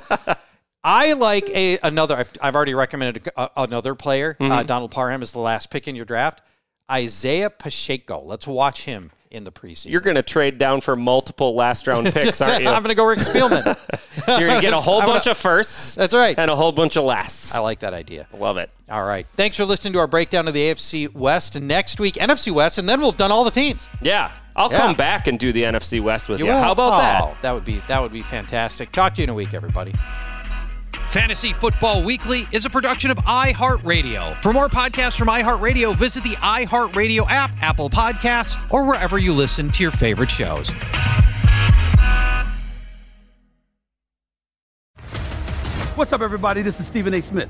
I 0.84 1.14
like 1.14 1.50
a 1.50 1.78
another. 1.84 2.16
I've, 2.16 2.32
I've 2.42 2.56
already 2.56 2.74
recommended 2.74 3.28
a, 3.38 3.50
another 3.58 3.96
player. 3.96 4.36
Uh, 4.40 4.44
Mhm. 4.44 4.68
Donald 4.68 4.92
Parham 4.92 5.22
is 5.22 5.32
the 5.32 5.40
last 5.40 5.70
pick 5.70 5.88
in 5.88 5.96
your 5.96 6.06
draft. 6.06 6.42
Isaiah 6.90 7.50
Pacheco. 7.50 8.22
Let's 8.26 8.48
watch 8.48 8.86
him 8.86 9.12
in 9.32 9.44
the 9.44 9.52
preseason. 9.52 9.92
You're 9.92 10.02
going 10.02 10.16
to 10.16 10.24
trade 10.24 10.58
down 10.58 10.82
for 10.82 10.96
multiple 10.96 11.54
last 11.56 11.86
round 11.88 12.08
picks, 12.14 12.42
aren't 12.42 12.64
you? 12.64 12.68
I'm 12.70 12.82
going 12.82 12.90
to 12.90 12.96
go 12.96 13.06
Rick 13.06 13.20
Spielman. 13.20 13.64
You're 14.40 14.48
going 14.48 14.60
to 14.60 14.62
get 14.62 14.74
a 14.74 14.82
whole 14.82 15.02
bunch 15.02 15.26
gonna- 15.26 15.32
of 15.32 15.38
firsts. 15.38 15.96
That's 15.96 16.14
right. 16.14 16.38
And 16.38 16.50
a 16.50 16.56
whole 16.56 16.72
bunch 16.72 16.96
of 16.98 17.04
lasts. 17.04 17.54
I 17.54 17.60
like 17.60 17.80
that 17.80 17.94
idea. 17.94 18.28
Love 18.34 18.58
it. 18.58 18.72
All 18.90 19.04
right. 19.04 19.28
Thanks 19.36 19.56
for 19.58 19.66
listening 19.66 19.94
to 19.94 20.00
our 20.00 20.08
breakdown 20.08 20.48
of 20.48 20.54
the 20.56 20.62
AFC 20.72 21.14
West. 21.14 21.60
Next 21.62 22.00
week, 22.00 22.16
NFC 22.16 22.52
West, 22.52 22.80
and 22.80 22.90
then 22.90 23.00
we'll 23.00 23.12
have 23.12 23.18
done 23.18 23.32
all 23.32 23.44
the 23.44 23.52
teams. 23.52 23.88
Yeah. 24.02 24.32
I'll 24.56 24.72
Yeah. 24.72 24.80
come 24.80 24.96
back 24.96 25.28
and 25.28 25.38
do 25.38 25.54
the 25.54 25.64
NFC 25.64 26.02
West 26.02 26.28
with 26.28 26.40
you. 26.40 26.48
will? 26.48 26.58
How 26.60 26.72
about 26.72 26.94
Oh, 26.94 26.98
that? 26.98 27.42
That 27.44 27.52
would 27.54 27.66
be 27.66 27.78
that 27.88 28.02
would 28.02 28.12
be 28.12 28.22
fantastic. 28.24 28.92
Talk 28.92 29.14
to 29.16 29.22
you 29.22 29.24
in 29.26 29.30
a 29.30 29.34
week, 29.34 29.54
everybody. 29.54 29.94
Fantasy 30.94 31.54
Football 31.54 32.04
Weekly 32.04 32.46
is 32.52 32.66
a 32.66 32.70
production 32.70 33.10
of 33.12 33.18
iHeartRadio. 33.20 34.36
For 34.42 34.54
more 34.54 34.68
podcasts 34.68 35.18
from 35.18 35.28
iHeartRadio, 35.28 35.96
visit 35.96 36.24
the 36.24 36.36
iHeartRadio 36.36 37.30
app, 37.30 37.52
Apple 37.62 37.90
Podcasts, 37.90 38.72
or 38.72 38.84
wherever 38.86 39.18
you 39.18 39.34
listen 39.34 39.70
to 39.70 39.84
your 39.84 39.92
favorite 39.92 40.30
shows. 40.30 40.70
What's 45.96 46.14
up, 46.14 46.22
everybody? 46.22 46.62
This 46.62 46.80
is 46.80 46.86
Stephen 46.86 47.14
A. 47.14 47.22
Smith, 47.22 47.50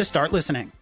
to 0.01 0.05
start 0.05 0.33
listening. 0.33 0.80